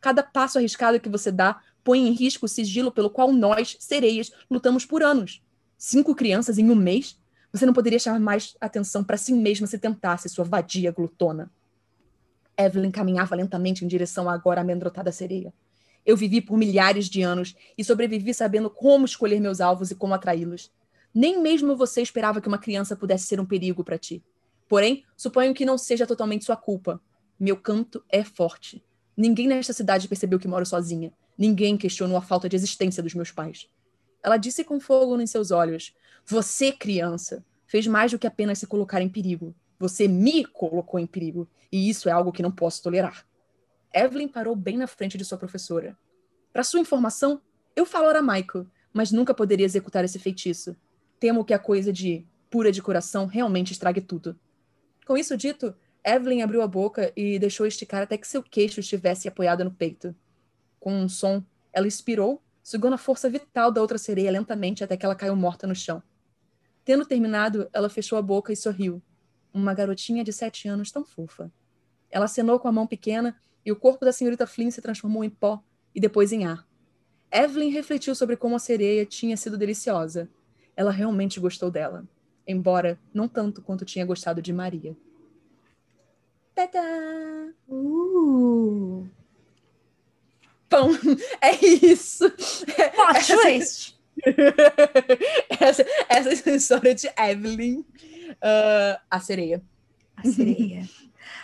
[0.01, 4.33] Cada passo arriscado que você dá põe em risco o sigilo pelo qual nós, sereias,
[4.51, 5.43] lutamos por anos.
[5.77, 7.19] Cinco crianças em um mês?
[7.53, 11.51] Você não poderia chamar mais atenção para si mesma se tentasse, sua vadia glutona.
[12.57, 15.53] Evelyn caminhava lentamente em direção à agora amedrontada sereia.
[16.05, 20.15] Eu vivi por milhares de anos e sobrevivi sabendo como escolher meus alvos e como
[20.15, 20.71] atraí-los.
[21.15, 24.23] Nem mesmo você esperava que uma criança pudesse ser um perigo para ti.
[24.69, 27.01] Porém, suponho que não seja totalmente sua culpa.
[27.39, 28.83] Meu canto é forte.
[29.17, 31.13] Ninguém nesta cidade percebeu que moro sozinha.
[31.43, 33.69] Ninguém questionou a falta de existência dos meus pais.
[34.23, 35.93] Ela disse com fogo em seus olhos:
[36.25, 39.53] Você, criança, fez mais do que apenas se colocar em perigo.
[39.77, 41.49] Você me colocou em perigo.
[41.73, 43.27] E isso é algo que não posso tolerar.
[43.93, 45.99] Evelyn parou bem na frente de sua professora.
[46.53, 47.43] Para sua informação,
[47.75, 50.77] eu falo aramaico, mas nunca poderia executar esse feitiço.
[51.19, 54.39] Temo que a coisa de pura de coração realmente estrague tudo.
[55.05, 55.75] Com isso dito,
[56.07, 60.15] Evelyn abriu a boca e deixou esticar até que seu queixo estivesse apoiado no peito.
[60.83, 65.07] Com um som, ela expirou sugando a força vital da outra sereia lentamente até que
[65.07, 66.03] ela caiu morta no chão.
[66.85, 69.01] Tendo terminado, ela fechou a boca e sorriu.
[69.55, 71.53] Uma garotinha de sete anos tão fofa.
[72.11, 75.31] Ela acenou com a mão pequena e o corpo da senhorita Flynn se transformou em
[75.31, 75.63] pó
[75.95, 76.67] e depois em ar.
[77.31, 80.29] Evelyn refletiu sobre como a sereia tinha sido deliciosa.
[80.75, 82.05] Ela realmente gostou dela,
[82.45, 84.97] embora não tanto quanto tinha gostado de Maria.
[86.57, 87.53] Tadá!
[87.69, 89.09] Uh!
[90.73, 90.91] Pão.
[91.41, 92.31] É isso.
[92.31, 93.99] Plot essa, twist.
[95.61, 99.63] essa, essa é a história de Evelyn, uh, a sereia.
[100.17, 100.89] A sereia.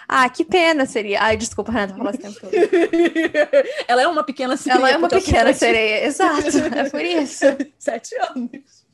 [0.09, 1.21] Ah, que pena seria.
[1.23, 2.53] Ai, desculpa, Renata, falar esse tempo todo.
[3.87, 4.79] Ela é uma pequena sereia.
[4.79, 6.49] Ela é uma pequena sereia, exato.
[6.75, 7.45] É por isso.
[7.79, 8.87] Sete anos.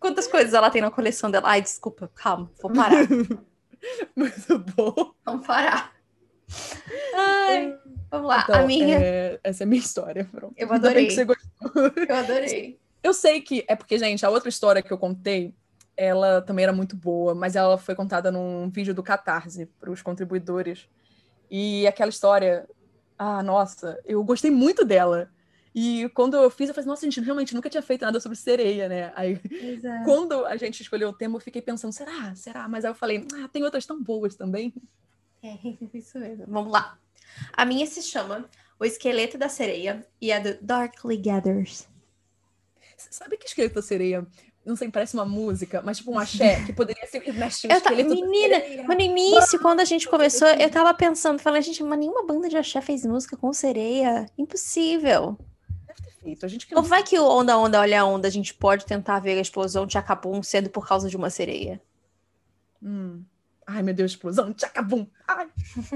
[0.00, 1.48] Quantas coisas ela tem na coleção dela?
[1.48, 3.06] Ai, desculpa, calma, vou parar.
[4.16, 5.14] Muito bom.
[5.24, 5.92] Vamos parar.
[7.14, 7.78] Ai.
[8.14, 8.98] Vamos lá, então, a minha.
[8.98, 9.40] É...
[9.42, 10.24] Essa é a minha história.
[10.30, 10.54] Pronto.
[10.56, 11.06] Eu adorei.
[11.06, 11.48] Que você gostou.
[12.08, 12.78] Eu adorei.
[13.02, 15.54] Eu sei que é porque, gente, a outra história que eu contei,
[15.94, 20.00] ela também era muito boa, mas ela foi contada num vídeo do Catarse para os
[20.00, 20.88] contribuidores.
[21.50, 22.66] E aquela história,
[23.18, 25.28] ah, nossa, eu gostei muito dela.
[25.74, 28.88] E quando eu fiz, eu falei, nossa, gente, realmente nunca tinha feito nada sobre sereia,
[28.88, 29.12] né?
[29.14, 30.04] Aí, Exato.
[30.06, 32.34] quando a gente escolheu o tema, eu fiquei pensando, será?
[32.34, 32.66] Será?
[32.68, 34.72] Mas aí eu falei, ah, tem outras tão boas também.
[35.42, 35.58] É,
[35.92, 36.46] isso mesmo.
[36.48, 36.96] Vamos lá.
[37.52, 41.88] A minha se chama O Esqueleto da Sereia e é do Darkly Gathers.
[42.96, 44.26] Sabe que Esqueleto da Sereia
[44.64, 48.08] não sei, parece uma música, mas tipo um axé, que poderia ser mexe, eu esqueleto
[48.08, 52.48] Menina, no início, quando a gente começou, eu tava pensando, falei, gente, mas nenhuma banda
[52.48, 54.26] de axé fez música com sereia.
[54.38, 55.38] Impossível.
[55.86, 56.46] Deve ter feito.
[56.46, 59.36] A gente Ou vai que o Onda, Onda, Olha Onda, a gente pode tentar ver
[59.36, 61.80] a explosão de Acapum sendo por causa de uma sereia.
[62.82, 63.22] Hum.
[63.66, 65.06] Ai, meu Deus, explosão, tchacabum.
[65.26, 65.48] Ai,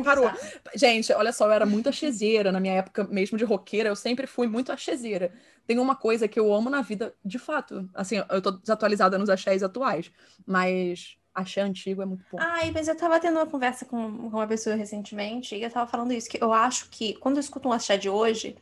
[0.02, 0.30] parou.
[0.74, 4.26] Gente, olha só, eu era muito achezeira na minha época mesmo de roqueira, eu sempre
[4.26, 5.32] fui muito achezeira.
[5.66, 7.88] Tem uma coisa que eu amo na vida, de fato.
[7.94, 10.10] Assim, eu tô desatualizada nos axés atuais,
[10.46, 12.38] mas axé antigo é muito bom.
[12.40, 15.90] Ai, mas eu tava tendo uma conversa com, com uma pessoa recentemente e eu tava
[15.90, 18.56] falando isso, que eu acho que quando eu escuto um axé de hoje,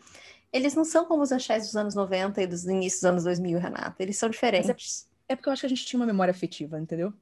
[0.53, 3.59] eles não são como os axés dos anos 90 e dos inícios dos anos 2000,
[3.59, 4.03] Renata.
[4.03, 5.09] Eles são diferentes.
[5.29, 7.12] É, é porque eu acho que a gente tinha uma memória afetiva, entendeu?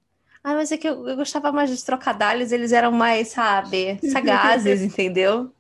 [0.45, 4.83] Ah, mas é que eu, eu gostava mais dos trocadilhos, eles eram mais, sabe, sagazes,
[4.85, 5.51] entendeu?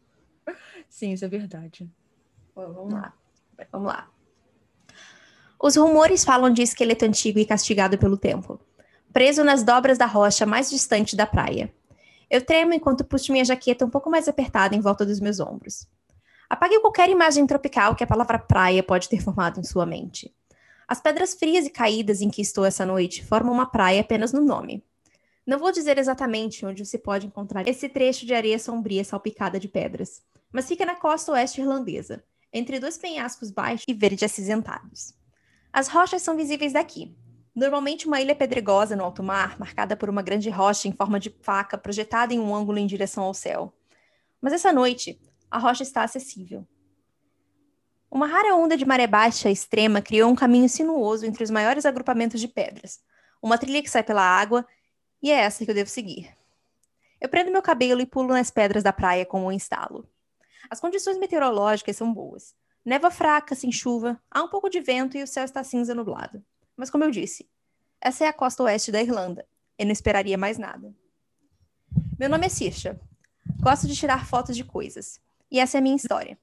[0.90, 1.90] Sim, isso é verdade.
[2.55, 3.14] Bom, vamos lá.
[3.73, 4.11] Vamos lá.
[5.59, 8.61] Os rumores falam de esqueleto antigo e castigado pelo tempo,
[9.11, 11.73] preso nas dobras da rocha mais distante da praia.
[12.29, 15.88] Eu tremo enquanto puxo minha jaqueta um pouco mais apertada em volta dos meus ombros.
[16.51, 20.31] Apague qualquer imagem tropical que a palavra praia pode ter formado em sua mente.
[20.87, 24.40] As pedras frias e caídas em que estou essa noite formam uma praia apenas no
[24.40, 24.85] nome.
[25.47, 29.68] Não vou dizer exatamente onde se pode encontrar esse trecho de areia sombria salpicada de
[29.68, 35.14] pedras, mas fica na costa oeste irlandesa, entre dois penhascos baixos e verde acinzentados.
[35.73, 37.14] As rochas são visíveis daqui.
[37.55, 41.31] Normalmente uma ilha pedregosa no alto mar, marcada por uma grande rocha em forma de
[41.42, 43.73] faca projetada em um ângulo em direção ao céu.
[44.40, 45.20] Mas essa noite,
[45.51, 46.66] a rocha está acessível.
[48.14, 52.40] Uma rara onda de maré baixa extrema criou um caminho sinuoso entre os maiores agrupamentos
[52.40, 53.00] de pedras.
[53.42, 54.64] Uma trilha que sai pela água,
[55.20, 56.33] e é essa que eu devo seguir.
[57.20, 60.09] Eu prendo meu cabelo e pulo nas pedras da praia com um instalo.
[60.70, 62.55] As condições meteorológicas são boas.
[62.85, 66.40] Neva fraca, sem chuva, há um pouco de vento e o céu está cinza nublado.
[66.77, 67.50] Mas como eu disse,
[68.00, 69.44] essa é a costa oeste da Irlanda.
[69.77, 70.94] Eu não esperaria mais nada.
[72.16, 72.96] Meu nome é Sirsha.
[73.61, 75.20] Gosto de tirar fotos de coisas.
[75.50, 76.38] E essa é a minha história.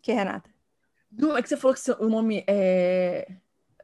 [0.00, 0.55] Que, Renata?
[1.18, 3.26] Não, é que você falou que o nome é.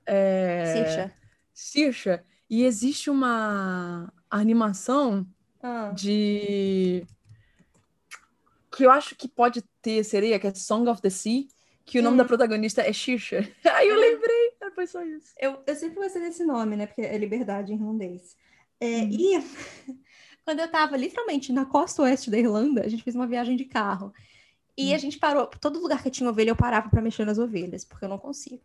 [0.06, 1.10] é...
[1.54, 2.24] Sirsha.
[2.48, 5.26] E existe uma animação
[5.62, 5.92] Ah.
[5.94, 7.06] de.
[8.74, 11.44] que eu acho que pode ter sereia, que é Song of the Sea,
[11.84, 12.18] que o nome Hum.
[12.18, 13.48] da protagonista é Sirsha.
[13.64, 15.32] Aí eu lembrei, ah, foi só isso.
[15.38, 16.86] Eu, eu sempre gostei desse nome, né?
[16.86, 18.36] Porque é liberdade em irlandês.
[18.80, 19.08] É, Uhum.
[19.10, 19.44] E
[20.44, 23.64] quando eu tava literalmente na costa oeste da Irlanda, a gente fez uma viagem de
[23.64, 24.12] carro.
[24.76, 24.94] E Hum.
[24.94, 28.04] a gente parou, todo lugar que tinha ovelha, eu parava pra mexer nas ovelhas, porque
[28.04, 28.62] eu não consigo.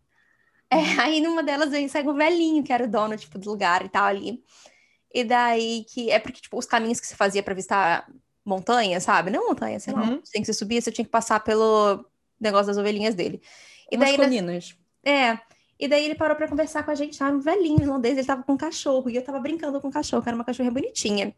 [0.70, 0.82] É, Uhum.
[1.16, 3.88] aí numa delas aí segue um velhinho, que era o dono, tipo, do lugar e
[3.88, 4.42] tal ali.
[5.12, 8.06] E daí que é porque, tipo, os caminhos que você fazia pra visitar
[8.44, 9.30] montanha, sabe?
[9.30, 10.20] Não montanha, sei Uhum.
[10.24, 12.04] você tem que você subia, você tinha que passar pelo
[12.40, 13.40] negócio das ovelhinhas dele.
[13.90, 14.76] E Umas daí nós- colinas.
[15.04, 15.38] é.
[15.80, 17.36] E daí ele parou pra conversar com a gente, sabe?
[17.36, 20.20] Um velhinho irlandês, ele tava com um cachorro, e eu tava brincando com o cachorro,
[20.22, 21.32] que era uma cachorrinha bonitinha.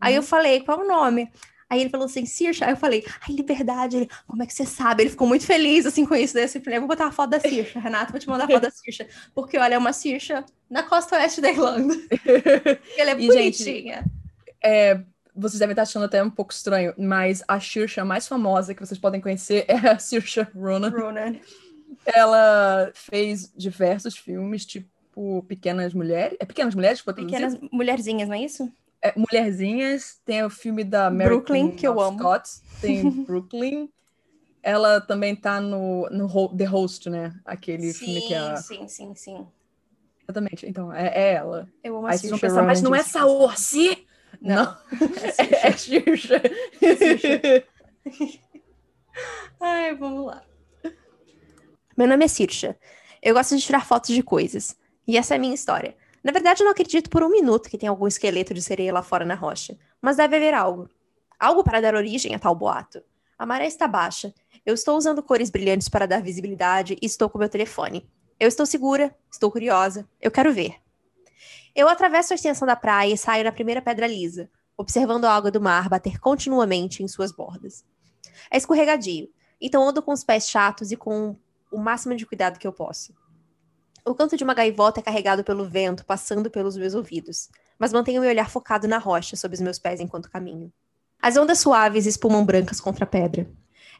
[0.00, 1.28] Aí eu falei, qual o nome?
[1.72, 2.66] Aí ele falou assim, Sirsha.
[2.66, 3.96] Aí eu falei, ai, liberdade.
[3.96, 5.04] Ele, como é que você sabe?
[5.04, 6.34] Ele ficou muito feliz, assim, com isso.
[6.34, 8.60] Daí eu falei, vou botar uma foto da Sirsha, Renato, vou te mandar a foto
[8.60, 9.08] da Sirsha.
[9.34, 11.94] Porque, olha, é uma Sirsha na costa oeste da Irlanda.
[12.98, 14.04] Ela é E, gente, bonitinha.
[14.62, 15.00] É,
[15.34, 19.00] vocês devem estar achando até um pouco estranho, mas a Saoirse mais famosa que vocês
[19.00, 20.90] podem conhecer é a Saoirse Ronan.
[20.90, 21.36] Ronan.
[22.04, 26.36] Ela fez diversos filmes, tipo Pequenas Mulheres.
[26.38, 28.70] É Pequenas Mulheres Pequenas mulherzinhas, não é isso?
[29.02, 30.20] É, Mulherzinhas.
[30.24, 32.18] Tem o filme da Mary Brooklyn, Queen que eu amo.
[32.18, 32.62] Scots.
[32.80, 33.90] Tem Brooklyn.
[34.62, 37.34] Ela também tá no, no The Host, né?
[37.44, 38.56] Aquele filme que é.
[38.56, 39.46] sim, sim, sim.
[40.22, 40.66] Exatamente.
[40.66, 41.68] Então, é, é ela.
[41.82, 44.06] Eu amo a Aí vocês vão Saoirse pensar, mas não é Ronan, Saoirse?
[44.40, 44.76] Não.
[45.36, 46.28] É, é Saoirse.
[49.60, 50.42] Ai, vamos lá.
[51.96, 52.76] Meu nome é Sirsha.
[53.20, 54.76] Eu gosto de tirar fotos de coisas.
[55.06, 55.96] E essa é a minha história.
[56.22, 59.02] Na verdade, eu não acredito por um minuto que tem algum esqueleto de sereia lá
[59.02, 59.76] fora na rocha.
[60.00, 60.88] Mas deve haver algo.
[61.38, 63.02] Algo para dar origem a tal boato.
[63.36, 64.32] A maré está baixa.
[64.64, 68.08] Eu estou usando cores brilhantes para dar visibilidade e estou com meu telefone.
[68.38, 70.76] Eu estou segura, estou curiosa, eu quero ver.
[71.74, 75.50] Eu atravesso a extensão da praia e saio na primeira pedra lisa, observando a água
[75.50, 77.84] do mar bater continuamente em suas bordas.
[78.50, 79.28] É escorregadio,
[79.60, 81.36] então ando com os pés chatos e com
[81.70, 83.14] o máximo de cuidado que eu posso.
[84.04, 88.20] O canto de uma gaivota é carregado pelo vento, passando pelos meus ouvidos, mas mantenho
[88.20, 90.72] meu olhar focado na rocha sob os meus pés enquanto caminho.
[91.20, 93.48] As ondas suaves espumam brancas contra a pedra.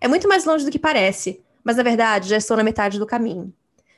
[0.01, 3.07] É muito mais longe do que parece, mas na verdade já estou na metade do
[3.07, 3.55] caminho.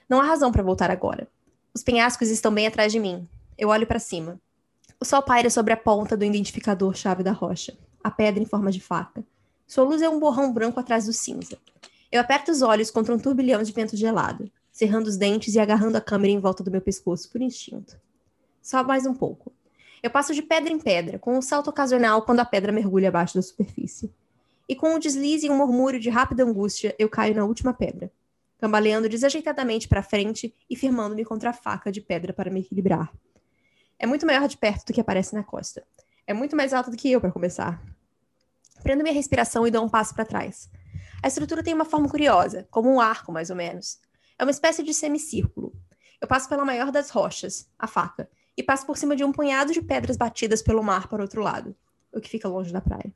[0.07, 1.27] Não há razão para voltar agora.
[1.73, 3.27] Os penhascos estão bem atrás de mim.
[3.57, 4.39] Eu olho para cima.
[5.01, 8.81] O sol paira sobre a ponta do identificador-chave da rocha, a pedra em forma de
[8.81, 9.25] faca.
[9.67, 11.57] Sua luz é um borrão branco atrás do cinza.
[12.13, 15.97] Eu aperto os olhos contra um turbilhão de vento gelado, cerrando os dentes e agarrando
[15.97, 17.97] a câmera em volta do meu pescoço por instinto.
[18.61, 19.53] Só mais um pouco.
[20.03, 23.37] Eu passo de pedra em pedra, com um salto ocasional quando a pedra mergulha abaixo
[23.37, 24.13] da superfície.
[24.69, 28.11] E com um deslize e um murmúrio de rápida angústia, eu caio na última pedra,
[28.59, 33.13] cambaleando desajeitadamente para frente e firmando-me contra a faca de pedra para me equilibrar.
[33.97, 35.85] É muito maior de perto do que aparece na costa.
[36.27, 37.81] É muito mais alto do que eu, para começar.
[38.83, 40.69] Prendo minha respiração e dou um passo para trás.
[41.23, 44.01] A estrutura tem uma forma curiosa, como um arco, mais ou menos.
[44.39, 45.73] É uma espécie de semicírculo.
[46.21, 49.73] Eu passo pela maior das rochas, a faca, e passo por cima de um punhado
[49.73, 51.75] de pedras batidas pelo mar para o outro lado,
[52.13, 53.13] o que fica longe da praia.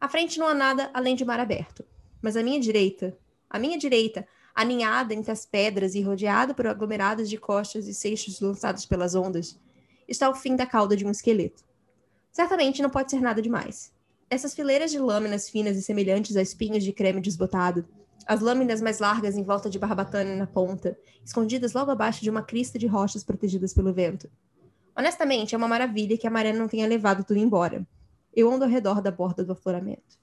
[0.00, 1.84] À frente não há nada além de mar aberto,
[2.20, 3.16] mas à minha direita,
[3.48, 8.40] à minha direita, aninhada entre as pedras e rodeada por aglomerados de costas e seixos
[8.40, 9.58] lançados pelas ondas,
[10.06, 11.64] está o fim da cauda de um esqueleto.
[12.30, 13.92] Certamente não pode ser nada demais.
[14.28, 17.86] Essas fileiras de lâminas finas e semelhantes a espinhos de creme desbotado,
[18.26, 22.42] as lâminas mais largas em volta de barbatana na ponta, escondidas logo abaixo de uma
[22.42, 24.30] crista de rochas protegidas pelo vento.
[24.96, 27.86] Honestamente, é uma maravilha que a maré não tenha levado tudo embora.
[28.34, 30.18] Eu ando ao redor da borda do afloramento.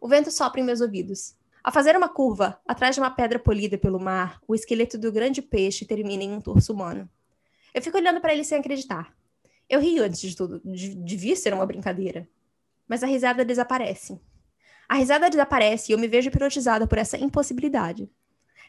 [0.00, 1.34] O vento sopra em meus ouvidos.
[1.62, 5.40] Ao fazer uma curva, atrás de uma pedra polida pelo mar, o esqueleto do grande
[5.40, 7.08] peixe termina em um torso humano.
[7.72, 9.14] Eu fico olhando para ele sem acreditar.
[9.68, 12.28] Eu rio antes de tudo, de- devia ser uma brincadeira.
[12.88, 14.20] Mas a risada desaparece.
[14.92, 18.10] A risada desaparece e eu me vejo hipnotizada por essa impossibilidade.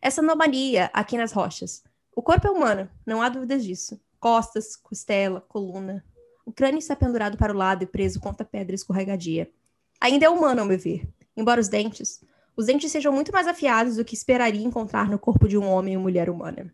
[0.02, 1.84] Essa anomalia aqui nas rochas.
[2.16, 4.00] O corpo é humano, não há dúvidas disso.
[4.22, 6.02] Costas, costela, coluna.
[6.46, 9.52] O crânio está pendurado para o lado e preso contra a pedra escorregadia.
[10.00, 11.06] Ainda é humano, ao meu ver.
[11.36, 12.24] Embora os dentes,
[12.56, 15.98] os dentes sejam muito mais afiados do que esperaria encontrar no corpo de um homem
[15.98, 16.74] ou mulher humana.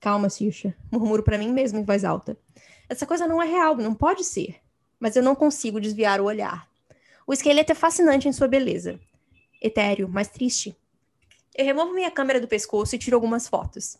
[0.00, 2.38] Calma, Sisha, murmuro para mim mesmo em voz alta.
[2.88, 4.56] Essa coisa não é real, não pode ser.
[4.98, 6.66] Mas eu não consigo desviar o olhar.
[7.26, 9.00] O esqueleto é fascinante em sua beleza.
[9.60, 10.76] Etéreo, mas triste.
[11.56, 13.98] Eu removo minha câmera do pescoço e tiro algumas fotos.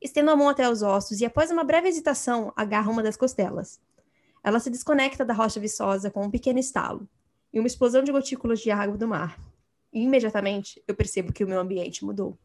[0.00, 3.78] Estendo a mão até os ossos e, após uma breve hesitação, agarro uma das costelas.
[4.42, 7.06] Ela se desconecta da rocha viçosa com um pequeno estalo
[7.52, 9.38] e uma explosão de gotículas de água do mar.
[9.92, 12.38] E imediatamente eu percebo que o meu ambiente mudou.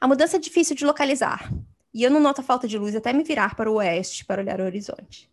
[0.00, 1.52] A mudança é difícil de localizar,
[1.92, 4.40] e eu não noto a falta de luz até me virar para o oeste para
[4.40, 5.28] olhar o horizonte.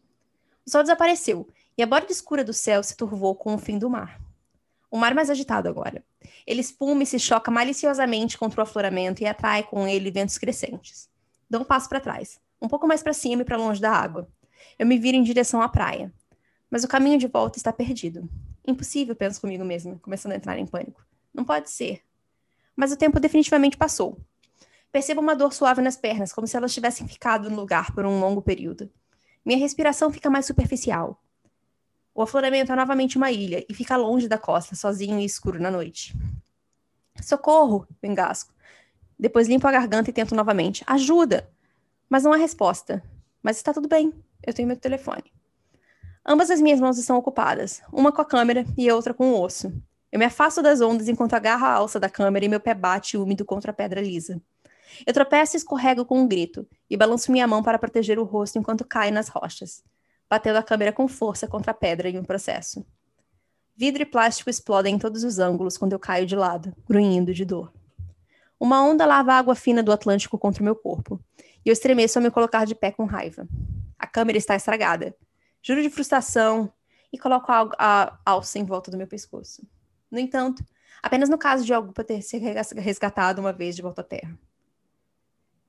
[0.65, 3.89] O sol desapareceu e a borda escura do céu se turvou com o fim do
[3.89, 4.19] mar.
[4.91, 6.03] O mar mais agitado agora.
[6.45, 11.09] Ele espuma e se choca maliciosamente contra o afloramento e atrai com ele ventos crescentes.
[11.49, 14.27] Dou um passo para trás, um pouco mais para cima e para longe da água.
[14.77, 16.11] Eu me viro em direção à praia.
[16.69, 18.29] Mas o caminho de volta está perdido.
[18.65, 21.03] Impossível, penso comigo mesma, começando a entrar em pânico.
[21.33, 22.01] Não pode ser.
[22.75, 24.19] Mas o tempo definitivamente passou.
[24.91, 28.19] Percebo uma dor suave nas pernas, como se elas tivessem ficado no lugar por um
[28.19, 28.89] longo período.
[29.45, 31.21] Minha respiração fica mais superficial.
[32.19, 35.71] O afloramento é novamente uma ilha e fica longe da costa, sozinho e escuro na
[35.71, 36.13] noite.
[37.21, 37.87] Socorro!
[38.03, 38.51] Eu engasgo.
[39.17, 40.83] Depois limpo a garganta e tento novamente.
[40.85, 41.49] Ajuda!
[42.09, 43.01] Mas não há resposta.
[43.41, 44.13] Mas está tudo bem.
[44.45, 45.31] Eu tenho meu telefone.
[46.27, 49.41] Ambas as minhas mãos estão ocupadas, uma com a câmera e a outra com o
[49.41, 49.71] osso.
[50.11, 53.15] Eu me afasto das ondas enquanto agarro a alça da câmera e meu pé bate
[53.15, 54.41] úmido contra a pedra lisa.
[55.07, 58.59] Eu tropeço e escorrego com um grito e balanço minha mão para proteger o rosto
[58.59, 59.85] enquanto caio nas rochas,
[60.29, 62.85] batendo a câmera com força contra a pedra em um processo.
[63.75, 67.45] Vidro e plástico explodem em todos os ângulos quando eu caio de lado, grunhindo de
[67.45, 67.73] dor.
[68.59, 71.19] Uma onda lava a água fina do Atlântico contra o meu corpo,
[71.65, 73.47] e eu estremeço ao me colocar de pé com raiva.
[73.97, 75.15] A câmera está estragada.
[75.61, 76.71] Juro de frustração
[77.11, 79.65] e coloco a, a alça em volta do meu pescoço.
[80.11, 80.63] No entanto,
[81.01, 84.37] apenas no caso de algo ter ser resgatado uma vez de volta à Terra.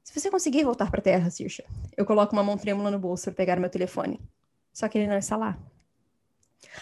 [0.02, 1.64] Se você conseguir voltar para a Terra, Sirsha,
[1.96, 4.20] eu coloco uma mão trêmula no bolso para pegar meu telefone.
[4.72, 5.58] Só que ele não está lá.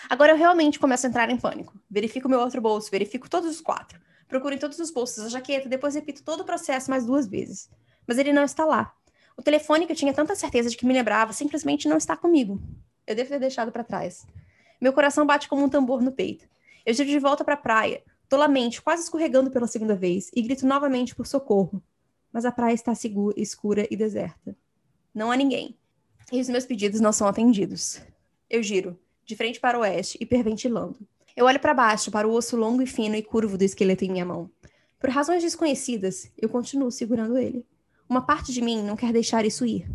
[0.09, 1.79] Agora eu realmente começo a entrar em pânico.
[1.90, 4.01] Verifico meu outro bolso, verifico todos os quatro.
[4.27, 7.70] Procuro em todos os bolsos a jaqueta, depois repito todo o processo mais duas vezes.
[8.07, 8.94] Mas ele não está lá.
[9.37, 12.61] O telefone que eu tinha tanta certeza de que me lembrava simplesmente não está comigo.
[13.07, 14.27] Eu devo ter deixado para trás.
[14.81, 16.46] Meu coração bate como um tambor no peito.
[16.85, 20.66] Eu giro de volta para a praia, tolamente, quase escorregando pela segunda vez, e grito
[20.66, 21.83] novamente por socorro.
[22.33, 24.57] Mas a praia está segura, escura e deserta.
[25.14, 25.78] Não há ninguém.
[26.31, 28.01] E os meus pedidos não são atendidos.
[28.51, 30.99] Eu giro, de frente para o oeste, hiperventilando.
[31.35, 34.11] Eu olho para baixo, para o osso longo e fino e curvo do esqueleto em
[34.11, 34.51] minha mão.
[34.99, 37.64] Por razões desconhecidas, eu continuo segurando ele.
[38.09, 39.88] Uma parte de mim não quer deixar isso ir.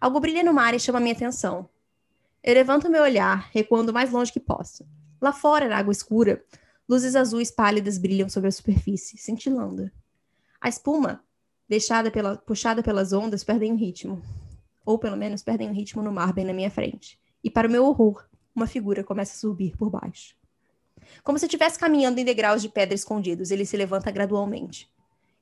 [0.00, 1.68] Algo brilha no mar e chama minha atenção.
[2.42, 4.84] Eu levanto meu olhar, recuando o mais longe que posso.
[5.20, 6.42] Lá fora, na água escura,
[6.88, 9.90] luzes azuis pálidas brilham sobre a superfície, cintilando.
[10.60, 11.22] A espuma,
[11.68, 14.22] deixada pela, puxada pelas ondas, perdem o ritmo.
[14.84, 17.18] Ou pelo menos perdem o ritmo no mar bem na minha frente.
[17.42, 20.34] E para o meu horror, uma figura começa a subir por baixo.
[21.22, 24.90] Como se estivesse caminhando em degraus de pedra escondidos, ele se levanta gradualmente.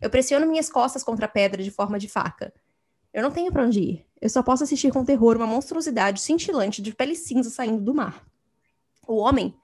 [0.00, 2.52] Eu pressiono minhas costas contra a pedra de forma de faca.
[3.12, 4.06] Eu não tenho para onde ir.
[4.20, 8.24] Eu só posso assistir com terror uma monstruosidade cintilante de pele cinza saindo do mar.
[9.06, 9.54] O homem,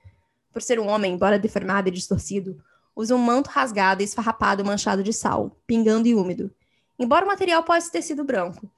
[0.52, 2.62] por ser um homem, embora deformado e distorcido,
[2.96, 6.50] usa um manto rasgado e esfarrapado manchado de sal, pingando e úmido.
[6.98, 8.70] Embora o material possa ter sido branco,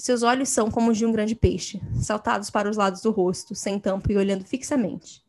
[0.00, 3.54] seus olhos são como os de um grande peixe, saltados para os lados do rosto,
[3.54, 5.24] sem tampo e olhando fixamente.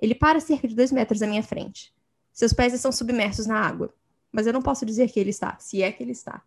[0.00, 1.92] Ele para cerca de dois metros à minha frente.
[2.32, 3.94] Seus pés estão submersos na água,
[4.32, 6.42] mas eu não posso dizer que ele está, se é que ele está.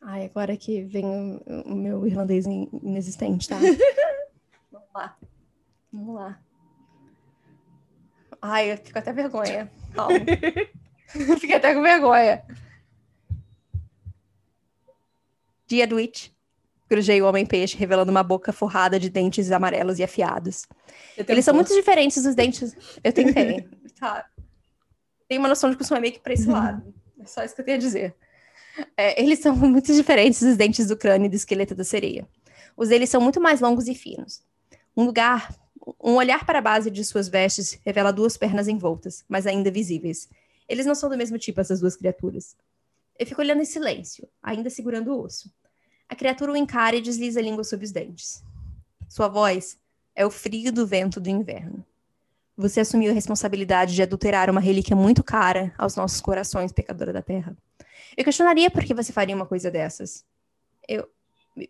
[0.00, 3.56] Ai, agora que vem o, o meu irlandês inexistente, tá?
[4.72, 5.16] Vamos lá.
[5.92, 6.40] Vamos lá.
[8.40, 9.70] Ai, eu fico até vergonha.
[9.92, 10.18] Calma.
[11.38, 12.42] Fiquei até com vergonha.
[15.70, 16.34] Dia do It.
[16.88, 20.66] Grujei o Homem-Peixe, revelando uma boca forrada de dentes amarelos e afiados.
[21.16, 22.74] Eles são muito diferentes dos dentes.
[23.04, 23.68] Eu tentei.
[24.00, 24.26] tá.
[25.28, 26.92] Tem uma noção de que eu meio que pra esse lado.
[27.20, 28.16] É só isso que eu tenho a dizer.
[28.96, 32.26] É, eles são muito diferentes dos dentes do crânio e do esqueleto da sereia.
[32.76, 34.42] Os deles são muito mais longos e finos.
[34.96, 35.54] Um lugar,
[36.02, 40.28] um olhar para a base de suas vestes revela duas pernas envoltas, mas ainda visíveis.
[40.68, 42.56] Eles não são do mesmo tipo, essas duas criaturas.
[43.16, 45.48] Eu fico olhando em silêncio, ainda segurando o osso.
[46.10, 48.42] A criatura o encara e desliza a língua sob os dentes.
[49.08, 49.78] Sua voz
[50.12, 51.86] é o frio do vento do inverno.
[52.56, 57.22] Você assumiu a responsabilidade de adulterar uma relíquia muito cara aos nossos corações, pecadora da
[57.22, 57.56] terra.
[58.16, 60.24] Eu questionaria por que você faria uma coisa dessas.
[60.88, 61.08] Eu.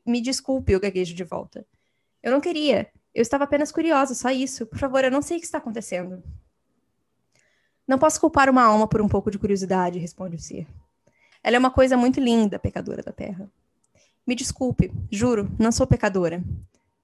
[0.07, 1.66] Me desculpe, eu gaguejo de volta.
[2.22, 2.91] Eu não queria.
[3.14, 4.64] Eu estava apenas curiosa, só isso.
[4.64, 6.22] Por favor, eu não sei o que está acontecendo.
[7.86, 10.66] Não posso culpar uma alma por um pouco de curiosidade, responde o ser.
[11.43, 13.51] Ela é uma coisa muito linda, pecadora da terra.
[14.27, 16.43] Me desculpe, juro, não sou pecadora.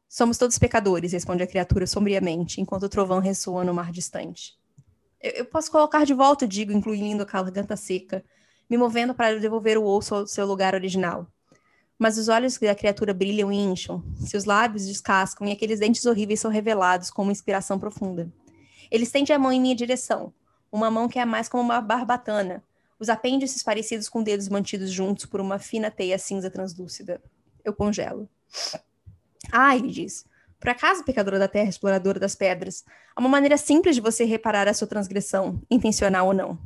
[0.09, 4.55] Somos todos pecadores, responde a criatura sombriamente, enquanto o trovão ressoa no mar distante.
[5.21, 8.25] Eu, eu posso colocar de volta, digo, incluindo a garganta seca,
[8.69, 11.27] me movendo para devolver o osso ao seu lugar original.
[11.99, 16.41] Mas os olhos da criatura brilham e incham, seus lábios descascam e aqueles dentes horríveis
[16.41, 18.31] são revelados com uma inspiração profunda.
[18.91, 20.33] Ele estende a mão em minha direção,
[20.71, 22.63] uma mão que é mais como uma barbatana,
[22.99, 27.21] os apêndices parecidos com dedos mantidos juntos por uma fina teia cinza translúcida.
[27.65, 28.29] Eu congelo.
[29.53, 30.25] Ah, ele diz.
[30.59, 32.85] Por acaso, pecadora da terra, exploradora das pedras,
[33.15, 36.59] há uma maneira simples de você reparar a sua transgressão, intencional ou não.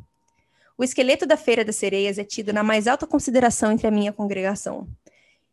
[0.78, 4.12] O esqueleto da Feira das Sereias é tido na mais alta consideração entre a minha
[4.12, 4.88] congregação.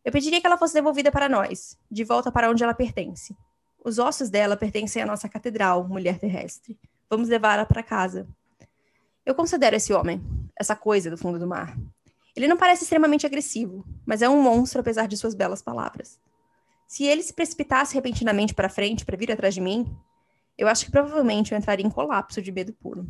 [0.04, 3.36] Eu pediria que ela fosse devolvida para nós, de volta para onde ela pertence.
[3.84, 6.78] Os ossos dela pertencem à nossa catedral, mulher terrestre.
[7.10, 8.26] Vamos levá-la para casa.
[9.26, 10.22] Eu considero esse homem,
[10.58, 11.76] essa coisa do fundo do mar.
[12.34, 16.18] Ele não parece extremamente agressivo, mas é um monstro apesar de suas belas palavras.
[16.86, 19.94] Se ele se precipitasse repentinamente para frente para vir atrás de mim,
[20.56, 23.06] eu acho que provavelmente eu entraria em colapso de medo puro.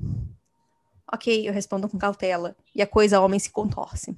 [1.11, 4.17] Ok, eu respondo com cautela, e a coisa homem se contorce.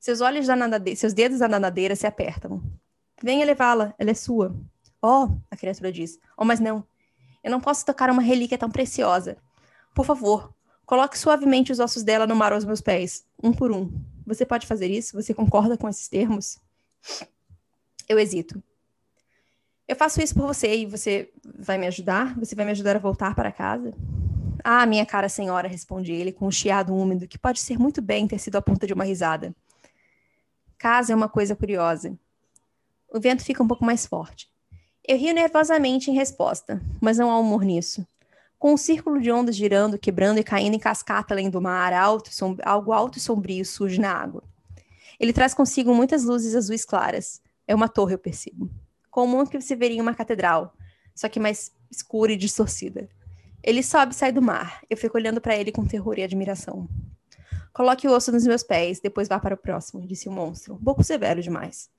[0.00, 2.62] Seus olhos da nadadeira, seus dedos da nadadeira se apertam.
[3.22, 4.54] Venha levá-la, ela é sua.
[5.00, 6.18] Oh, a criatura diz.
[6.36, 6.84] Oh, mas não.
[7.42, 9.36] Eu não posso tocar uma relíquia tão preciosa.
[9.94, 10.52] Por favor,
[10.86, 13.92] coloque suavemente os ossos dela no mar aos meus pés, um por um.
[14.26, 15.20] Você pode fazer isso?
[15.20, 16.58] Você concorda com esses termos?
[18.08, 18.62] Eu hesito.
[19.86, 22.34] Eu faço isso por você e você vai me ajudar?
[22.38, 23.92] Você vai me ajudar a voltar para casa?
[24.62, 28.26] Ah, minha cara senhora, responde ele com um chiado úmido que pode ser muito bem
[28.26, 29.54] ter sido a ponta de uma risada.
[30.78, 32.18] Casa é uma coisa curiosa.
[33.12, 34.48] O vento fica um pouco mais forte.
[35.06, 38.06] Eu rio nervosamente em resposta, mas não há humor nisso.
[38.64, 42.30] Com um círculo de ondas girando, quebrando e caindo em cascata além do mar, alto,
[42.64, 44.42] algo alto e sombrio surge na água.
[45.20, 47.42] Ele traz consigo muitas luzes azuis claras.
[47.68, 48.70] É uma torre, eu percebo.
[49.10, 50.74] Comum que se veria em uma catedral,
[51.14, 53.06] só que mais escura e distorcida.
[53.62, 54.80] Ele sobe e sai do mar.
[54.88, 56.88] Eu fico olhando para ele com terror e admiração.
[57.70, 60.82] Coloque o osso nos meus pés, depois vá para o próximo, disse o monstro, um
[60.82, 61.90] pouco severo demais.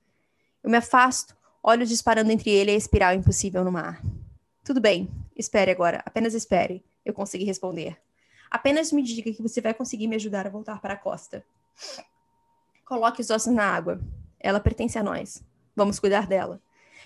[0.64, 4.02] Eu me afasto, olhos disparando entre ele e a espiral impossível no mar.
[4.64, 7.96] Tudo bem, espere agora, apenas espere, eu consegui responder.
[8.50, 11.44] Apenas me diga que você vai conseguir me ajudar a voltar para a costa.
[12.84, 14.00] Coloque os ossos na água.
[14.38, 15.42] Ela pertence a nós.
[15.74, 16.60] Vamos cuidar dela.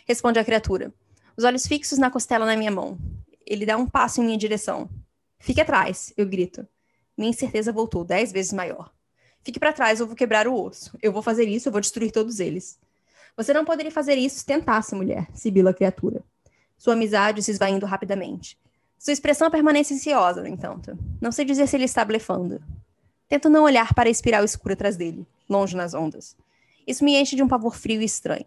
[0.07, 0.93] Responde a criatura.
[1.37, 2.99] Os olhos fixos na costela na minha mão.
[3.47, 4.89] Ele dá um passo em minha direção.
[5.39, 6.69] Fique atrás, eu grito.
[7.17, 8.93] Minha incerteza voltou dez vezes maior.
[9.43, 10.97] Fique para trás, eu vou quebrar o osso.
[11.03, 12.79] Eu vou fazer isso, eu vou destruir todos eles.
[13.37, 16.23] Você não poderia fazer isso se tentasse, mulher, sibila a criatura.
[16.81, 18.59] Sua amizade se esvaindo rapidamente.
[18.99, 20.99] Sua expressão permanece ansiosa, no entanto.
[21.21, 22.59] Não sei dizer se ele está blefando.
[23.29, 26.35] Tento não olhar para a espiral escura atrás dele, longe nas ondas.
[26.87, 28.47] Isso me enche de um pavor frio e estranho.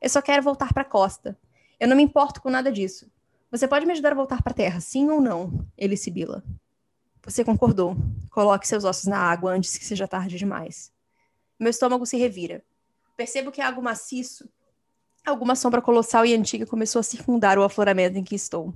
[0.00, 1.36] Eu só quero voltar para a costa.
[1.80, 3.10] Eu não me importo com nada disso.
[3.50, 5.66] Você pode me ajudar a voltar para a terra, sim ou não?
[5.76, 6.44] Ele sibila.
[7.24, 7.96] Você concordou.
[8.30, 10.92] Coloque seus ossos na água antes que seja tarde demais.
[11.58, 12.62] Meu estômago se revira.
[13.16, 14.48] Percebo que é algo maciço.
[15.26, 18.72] Alguma sombra colossal e antiga começou a circundar o afloramento em que estou.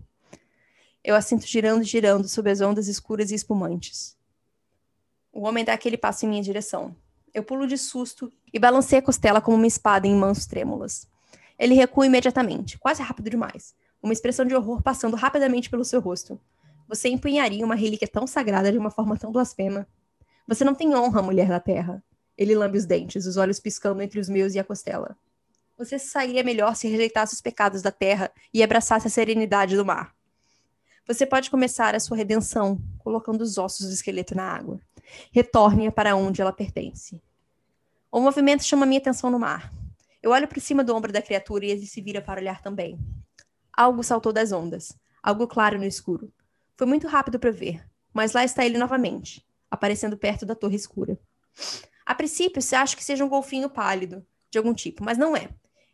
[1.02, 4.16] Eu a sinto girando e girando sob as ondas escuras e espumantes.
[5.32, 6.94] O homem dá aquele passo em minha direção.
[7.32, 11.08] Eu pulo de susto e balancei a costela como uma espada em mãos trêmulas.
[11.56, 16.40] Ele recua imediatamente, quase rápido demais uma expressão de horror passando rapidamente pelo seu rosto.
[16.88, 19.86] Você empunharia uma relíquia tão sagrada de uma forma tão blasfema.
[20.48, 22.02] Você não tem honra, mulher da terra.
[22.36, 25.16] Ele lambe os dentes, os olhos piscando entre os meus e a costela.
[25.80, 30.14] Você sairia melhor se rejeitasse os pecados da terra e abraçasse a serenidade do mar.
[31.06, 34.78] Você pode começar a sua redenção colocando os ossos do esqueleto na água.
[35.32, 37.18] Retorne-a para onde ela pertence.
[38.12, 39.72] O movimento chama minha atenção no mar.
[40.22, 42.98] Eu olho por cima do ombro da criatura e ele se vira para olhar também.
[43.72, 46.30] Algo saltou das ondas, algo claro no escuro.
[46.76, 51.18] Foi muito rápido para ver, mas lá está ele novamente, aparecendo perto da torre escura.
[52.04, 55.48] A princípio, se acha que seja um golfinho pálido, de algum tipo, mas não é.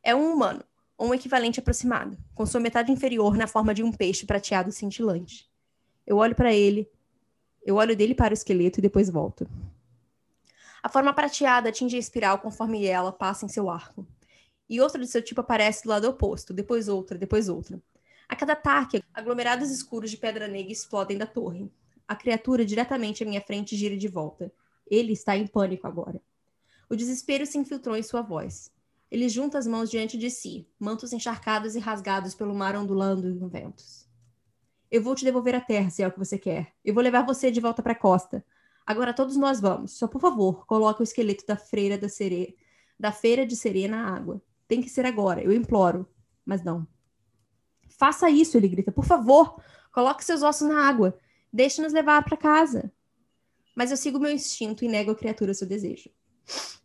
[0.07, 0.63] É um humano,
[0.97, 5.51] ou um equivalente aproximado, com sua metade inferior na forma de um peixe prateado cintilante.
[6.07, 6.89] Eu olho para ele,
[7.65, 9.51] eu olho dele para o esqueleto e depois volto.
[10.81, 14.07] A forma prateada atinge a espiral conforme ela passa em seu arco
[14.69, 17.83] e outra de seu tipo aparece do lado oposto, depois outra, depois outra.
[18.29, 21.69] A cada ataque, aglomerados escuros de pedra negra explodem da torre.
[22.07, 24.53] A criatura diretamente à minha frente gira de volta.
[24.89, 26.23] Ele está em pânico agora.
[26.89, 28.71] O desespero se infiltrou em sua voz.
[29.11, 33.49] Ele junta as mãos diante de si, mantos encharcados e rasgados pelo mar ondulando em
[33.49, 34.09] ventos.
[34.91, 36.73] Eu vou te devolver a terra, se é o que você quer.
[36.85, 38.45] Eu vou levar você de volta para a costa.
[38.87, 39.99] Agora todos nós vamos.
[39.99, 42.09] Só por favor, coloque o esqueleto da freira da
[42.99, 44.41] da feira de sereia na água.
[44.67, 46.09] Tem que ser agora, eu imploro.
[46.45, 46.87] Mas não.
[47.89, 48.93] Faça isso, ele grita.
[48.93, 49.61] Por favor,
[49.93, 51.19] coloque seus ossos na água.
[51.53, 52.93] Deixe-nos levar para casa.
[53.75, 56.11] Mas eu sigo meu instinto e nego à criatura seu desejo.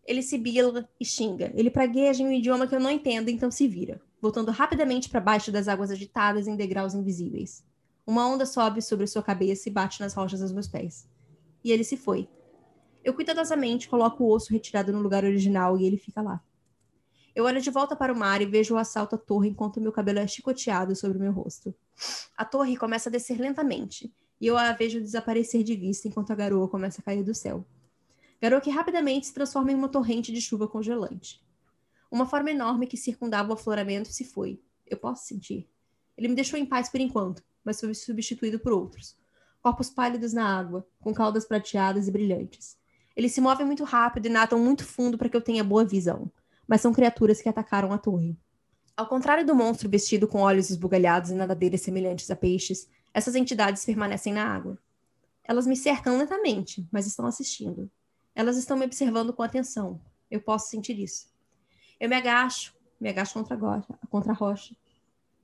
[0.06, 1.52] Ele sibila e xinga.
[1.56, 5.20] Ele pragueja em um idioma que eu não entendo, então se vira, voltando rapidamente para
[5.20, 7.64] baixo das águas agitadas em degraus invisíveis.
[8.06, 11.08] Uma onda sobe sobre sua cabeça e bate nas rochas aos meus pés.
[11.64, 12.28] E ele se foi.
[13.04, 16.42] Eu cuidadosamente coloco o osso retirado no lugar original e ele fica lá.
[17.34, 19.92] Eu olho de volta para o mar e vejo o assalto à torre enquanto meu
[19.92, 21.74] cabelo é chicoteado sobre o meu rosto.
[22.36, 26.36] A torre começa a descer lentamente, e eu a vejo desaparecer de vista enquanto a
[26.36, 27.66] garoa começa a cair do céu.
[28.42, 31.46] Garoa que rapidamente se transforma em uma torrente de chuva congelante.
[32.10, 34.62] Uma forma enorme que circundava o afloramento se foi.
[34.88, 35.70] Eu posso sentir.
[36.18, 39.16] Ele me deixou em paz por enquanto, mas foi substituído por outros.
[39.62, 42.78] Corpos pálidos na água, com caudas prateadas e brilhantes.
[43.16, 46.32] Eles se movem muito rápido e nadam muito fundo para que eu tenha boa visão
[46.72, 48.40] mas são criaturas que atacaram a torre.
[48.96, 53.84] Ao contrário do monstro vestido com olhos esbugalhados e nadadeiras semelhantes a peixes, essas entidades
[53.84, 54.78] permanecem na água.
[55.44, 57.92] Elas me cercam lentamente, mas estão assistindo.
[58.36, 60.00] Elas estão me observando com atenção.
[60.30, 61.28] Eu posso sentir isso.
[62.00, 64.76] Eu me agacho, me agacho contra a, contra a rocha,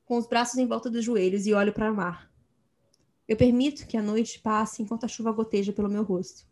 [0.06, 2.32] com os braços em volta dos joelhos e olho para o mar.
[3.28, 6.46] Eu permito que a noite passe enquanto a chuva goteja pelo meu rosto,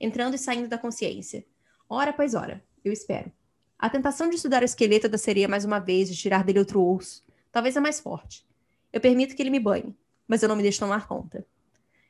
[0.00, 1.44] entrando e saindo da consciência.
[1.88, 3.30] Hora após hora, eu espero.
[3.78, 6.82] A tentação de estudar o esqueleto da sereia mais uma vez, de tirar dele outro
[6.82, 8.46] osso, talvez é mais forte.
[8.92, 9.94] Eu permito que ele me banhe,
[10.26, 11.46] mas eu não me deixo tomar conta.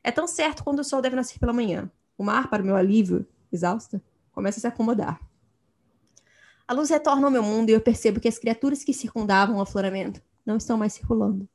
[0.04, 1.90] É tão certo quando o sol deve nascer pela manhã.
[2.16, 5.20] O mar, para o meu alívio, exausta, começa a se acomodar.
[6.66, 9.60] A luz retorna ao meu mundo e eu percebo que as criaturas que circundavam o
[9.60, 11.48] afloramento não estão mais circulando.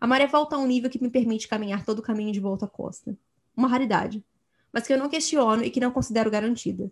[0.00, 2.66] A maré volta a um nível que me permite caminhar todo o caminho de volta
[2.66, 3.16] à costa.
[3.56, 4.24] Uma raridade,
[4.72, 6.90] mas que eu não questiono e que não considero garantida.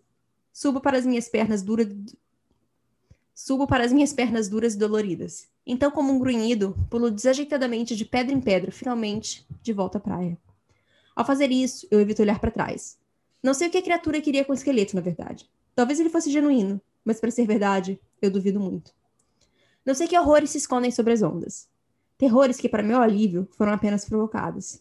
[0.52, 1.88] Subo para as minhas pernas duras
[3.34, 5.48] Subo para as minhas pernas duras e doloridas.
[5.66, 10.38] Então, como um grunhido, pulo desajeitadamente de pedra em pedra, finalmente de volta à praia.
[11.16, 12.96] Ao fazer isso, eu evito olhar para trás.
[13.44, 15.46] Não sei o que a criatura queria com o esqueleto, na verdade.
[15.74, 18.90] Talvez ele fosse genuíno, mas para ser verdade, eu duvido muito.
[19.84, 21.68] Não sei que horrores se escondem sobre as ondas.
[22.16, 24.80] Terrores que, para meu alívio, foram apenas provocados.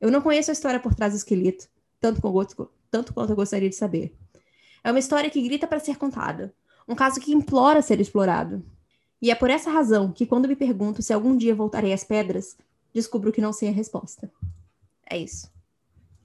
[0.00, 1.66] Eu não conheço a história por trás do esqueleto,
[1.98, 2.22] tanto,
[2.92, 4.14] tanto quanto eu gostaria de saber.
[4.84, 6.54] É uma história que grita para ser contada,
[6.86, 8.64] um caso que implora ser explorado.
[9.20, 12.56] E é por essa razão que, quando me pergunto se algum dia voltarei às pedras,
[12.94, 14.30] descubro que não sei a resposta.
[15.10, 15.50] É isso.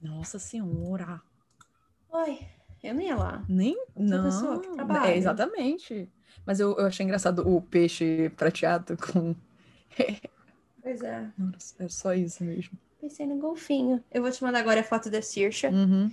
[0.00, 1.20] Nossa Senhora!
[2.12, 2.38] Oi,
[2.82, 3.44] eu nem ia lá.
[3.48, 3.76] Nem?
[3.96, 4.24] não.
[4.24, 5.10] Pessoa que trabalha.
[5.10, 6.08] É, exatamente.
[6.46, 9.34] Mas eu, eu achei engraçado o peixe prateado com.
[10.82, 11.30] pois é.
[11.78, 12.78] é só isso mesmo.
[13.00, 14.02] Pensei no golfinho.
[14.12, 15.70] Eu vou te mandar agora a foto da Sirsha.
[15.70, 16.10] Uhum.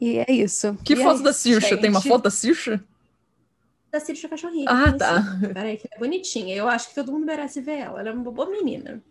[0.00, 0.74] E é isso.
[0.84, 1.76] Que e foto é da Sirsha?
[1.76, 2.82] Tem uma foto da Sirsha?
[3.90, 4.66] da Circe Cachorrinho.
[4.68, 5.22] Ah, tá.
[5.52, 6.54] Peraí, que é bonitinha.
[6.54, 8.00] Eu acho que todo mundo merece ver ela.
[8.00, 9.02] Ela é uma boa menina.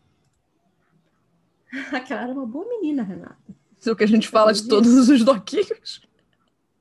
[1.92, 3.38] Aquela era uma boa menina, Renata.
[3.78, 6.02] Isso é o que a gente fala de todos os doquinhos.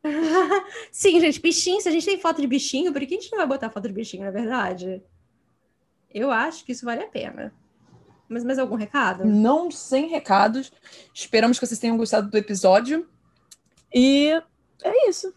[0.93, 1.81] Sim, gente, bichinho.
[1.81, 3.89] Se a gente tem foto de bichinho, por que a gente não vai botar foto
[3.89, 5.03] de bichinho, na verdade?
[6.13, 7.53] Eu acho que isso vale a pena.
[8.29, 9.25] Mas mais algum recado?
[9.25, 10.71] Não sem recados.
[11.15, 13.09] Esperamos que vocês tenham gostado do episódio.
[13.93, 14.31] E
[14.85, 15.33] é isso.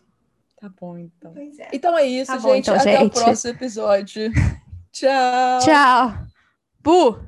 [0.59, 1.33] Tá bom, então.
[1.35, 1.69] É.
[1.73, 2.43] Então é isso, tá gente.
[2.43, 3.07] Bom, então, Até gente.
[3.07, 4.31] o próximo episódio.
[4.91, 5.59] Tchau.
[5.61, 6.27] Tchau.
[6.83, 7.21] Bu!